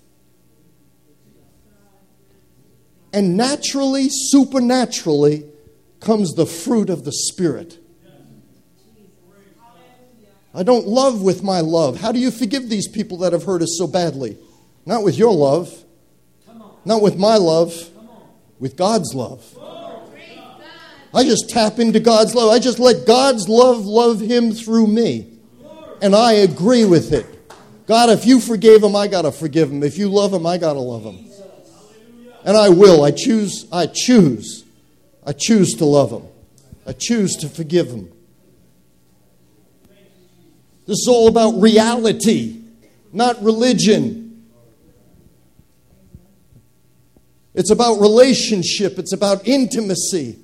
[3.12, 5.44] And naturally, supernaturally,
[6.00, 7.78] comes the fruit of the Spirit.
[10.54, 12.00] I don't love with my love.
[12.00, 14.38] How do you forgive these people that have hurt us so badly?
[14.86, 15.72] Not with your love,
[16.84, 17.90] not with my love,
[18.58, 19.44] with God's love.
[21.14, 22.50] I just tap into God's love.
[22.50, 25.38] I just let God's love love him through me.
[26.00, 27.26] And I agree with it.
[27.86, 29.82] God, if you forgave him, I got to forgive him.
[29.82, 31.26] If you love him, I got to love him.
[32.44, 33.02] And I will.
[33.02, 33.66] I choose.
[33.72, 34.64] I choose.
[35.26, 36.22] I choose to love him.
[36.86, 38.12] I choose to forgive him.
[40.88, 42.62] This is all about reality,
[43.12, 44.46] not religion.
[47.52, 50.38] It's about relationship, it's about intimacy,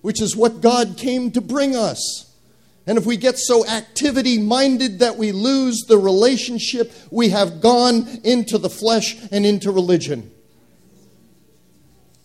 [0.00, 2.34] which is what God came to bring us.
[2.86, 8.08] And if we get so activity minded that we lose the relationship, we have gone
[8.24, 10.30] into the flesh and into religion.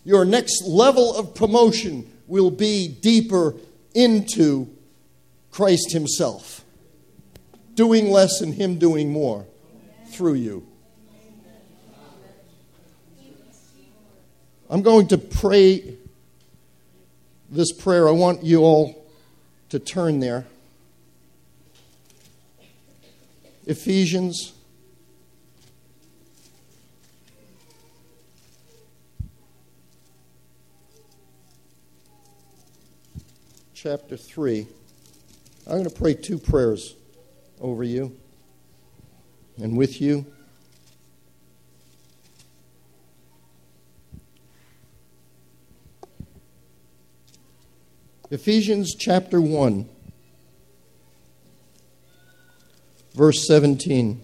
[0.05, 3.55] Your next level of promotion will be deeper
[3.93, 4.69] into
[5.51, 6.63] Christ Himself
[7.75, 9.45] doing less and Him doing more
[10.07, 10.67] through you.
[14.69, 15.95] I'm going to pray
[17.49, 18.07] this prayer.
[18.07, 19.05] I want you all
[19.69, 20.45] to turn there.
[23.65, 24.53] Ephesians.
[33.81, 34.67] chapter 3.
[35.71, 36.95] I'm going to pray two prayers
[37.61, 38.17] over you
[39.55, 40.25] and with you.
[48.29, 49.87] Ephesians chapter 1,
[53.13, 54.21] verse 17.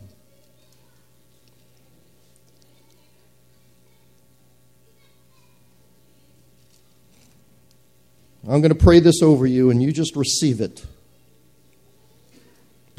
[8.44, 10.86] I'm going to pray this over you, and you just receive it.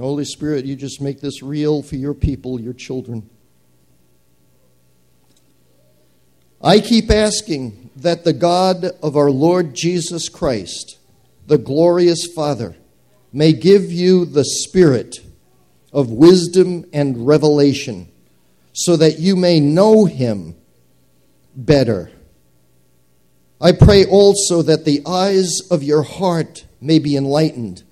[0.05, 3.29] Holy Spirit, you just make this real for your people, your children.
[6.63, 10.99] I keep asking that the God of our Lord Jesus Christ,
[11.47, 12.77] the glorious Father,
[13.33, 15.19] may give you the spirit
[15.93, 18.09] of wisdom and revelation
[18.73, 20.55] so that you may know him
[21.57, 22.11] better.
[23.61, 27.83] I pray also that the eyes of your heart may be enlightened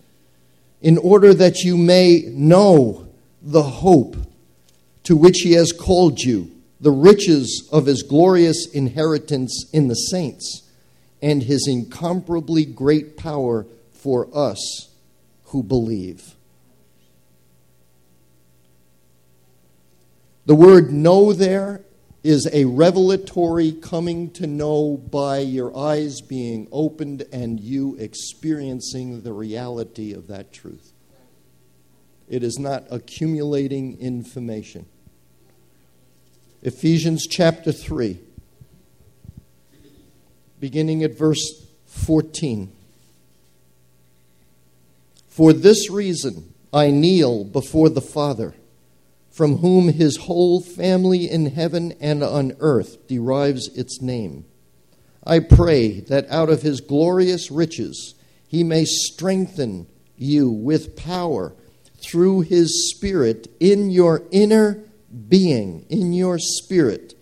[0.80, 3.08] in order that you may know
[3.42, 4.16] the hope
[5.04, 6.50] to which he has called you,
[6.80, 10.68] the riches of his glorious inheritance in the saints,
[11.22, 14.90] and his incomparably great power for us
[15.44, 16.34] who believe.
[20.44, 21.82] The word know there
[22.26, 29.32] is a revelatory coming to know by your eyes being opened and you experiencing the
[29.32, 30.92] reality of that truth.
[32.28, 34.86] It is not accumulating information.
[36.62, 38.18] Ephesians chapter 3,
[40.58, 42.72] beginning at verse 14.
[45.28, 48.54] For this reason I kneel before the Father
[49.36, 54.46] from whom his whole family in heaven and on earth derives its name.
[55.24, 58.14] I pray that out of his glorious riches
[58.48, 61.52] he may strengthen you with power
[61.98, 64.82] through his Spirit in your inner
[65.28, 67.12] being, in your spirit,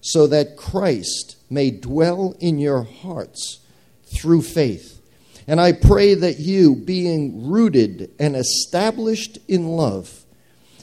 [0.00, 3.60] so that Christ may dwell in your hearts
[4.06, 5.02] through faith.
[5.46, 10.19] And I pray that you, being rooted and established in love,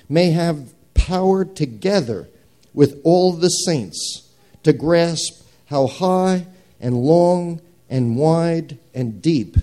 [0.09, 2.27] may have power together
[2.73, 4.29] with all the saints
[4.63, 6.45] to grasp how high
[6.79, 9.57] and long and wide and deep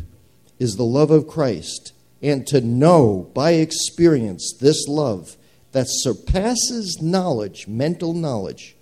[0.58, 1.92] is the love of Christ,
[2.22, 5.36] and to know by experience this love
[5.72, 8.76] that surpasses knowledge, mental knowledge,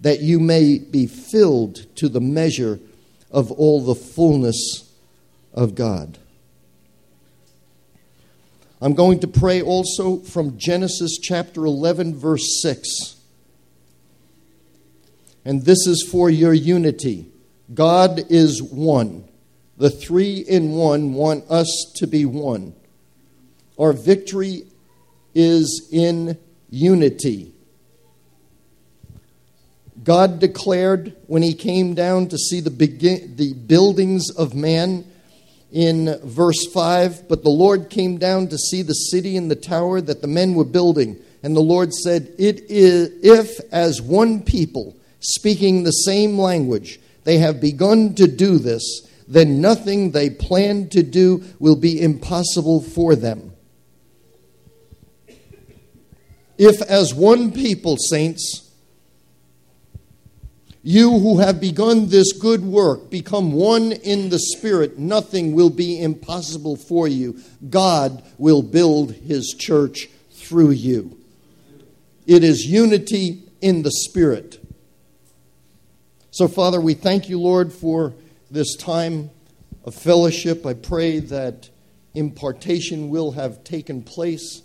[0.00, 2.80] that you may be filled to the measure
[3.30, 4.90] of all the fullness
[5.52, 6.18] of God.
[8.80, 13.16] I'm going to pray also from Genesis chapter 11, verse 6.
[15.44, 17.26] And this is for your unity.
[17.74, 19.28] God is one.
[19.78, 22.74] The three in one want us to be one.
[23.78, 24.64] Our victory
[25.34, 26.38] is in
[26.70, 27.52] unity.
[30.04, 35.04] God declared when he came down to see the, begin, the buildings of man
[35.72, 40.00] in verse 5 But the Lord came down to see the city and the tower
[40.00, 41.16] that the men were building.
[41.42, 47.38] And the Lord said, It is if as one people, speaking the same language, they
[47.38, 53.14] have begun to do this, then nothing they plan to do will be impossible for
[53.14, 53.52] them.
[56.56, 58.67] If as one people, saints,
[60.88, 64.98] you who have begun this good work, become one in the Spirit.
[64.98, 67.38] Nothing will be impossible for you.
[67.68, 71.18] God will build his church through you.
[72.26, 74.64] It is unity in the Spirit.
[76.30, 78.14] So, Father, we thank you, Lord, for
[78.50, 79.28] this time
[79.84, 80.64] of fellowship.
[80.64, 81.68] I pray that
[82.14, 84.62] impartation will have taken place.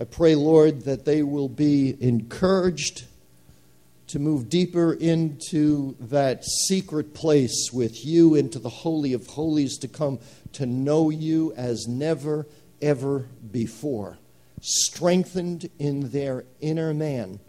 [0.00, 3.04] I pray, Lord, that they will be encouraged
[4.12, 9.88] to move deeper into that secret place with you, into the Holy of Holies, to
[9.88, 10.18] come
[10.52, 12.46] to know you as never,
[12.82, 14.18] ever before,
[14.60, 17.40] strengthened in their inner man,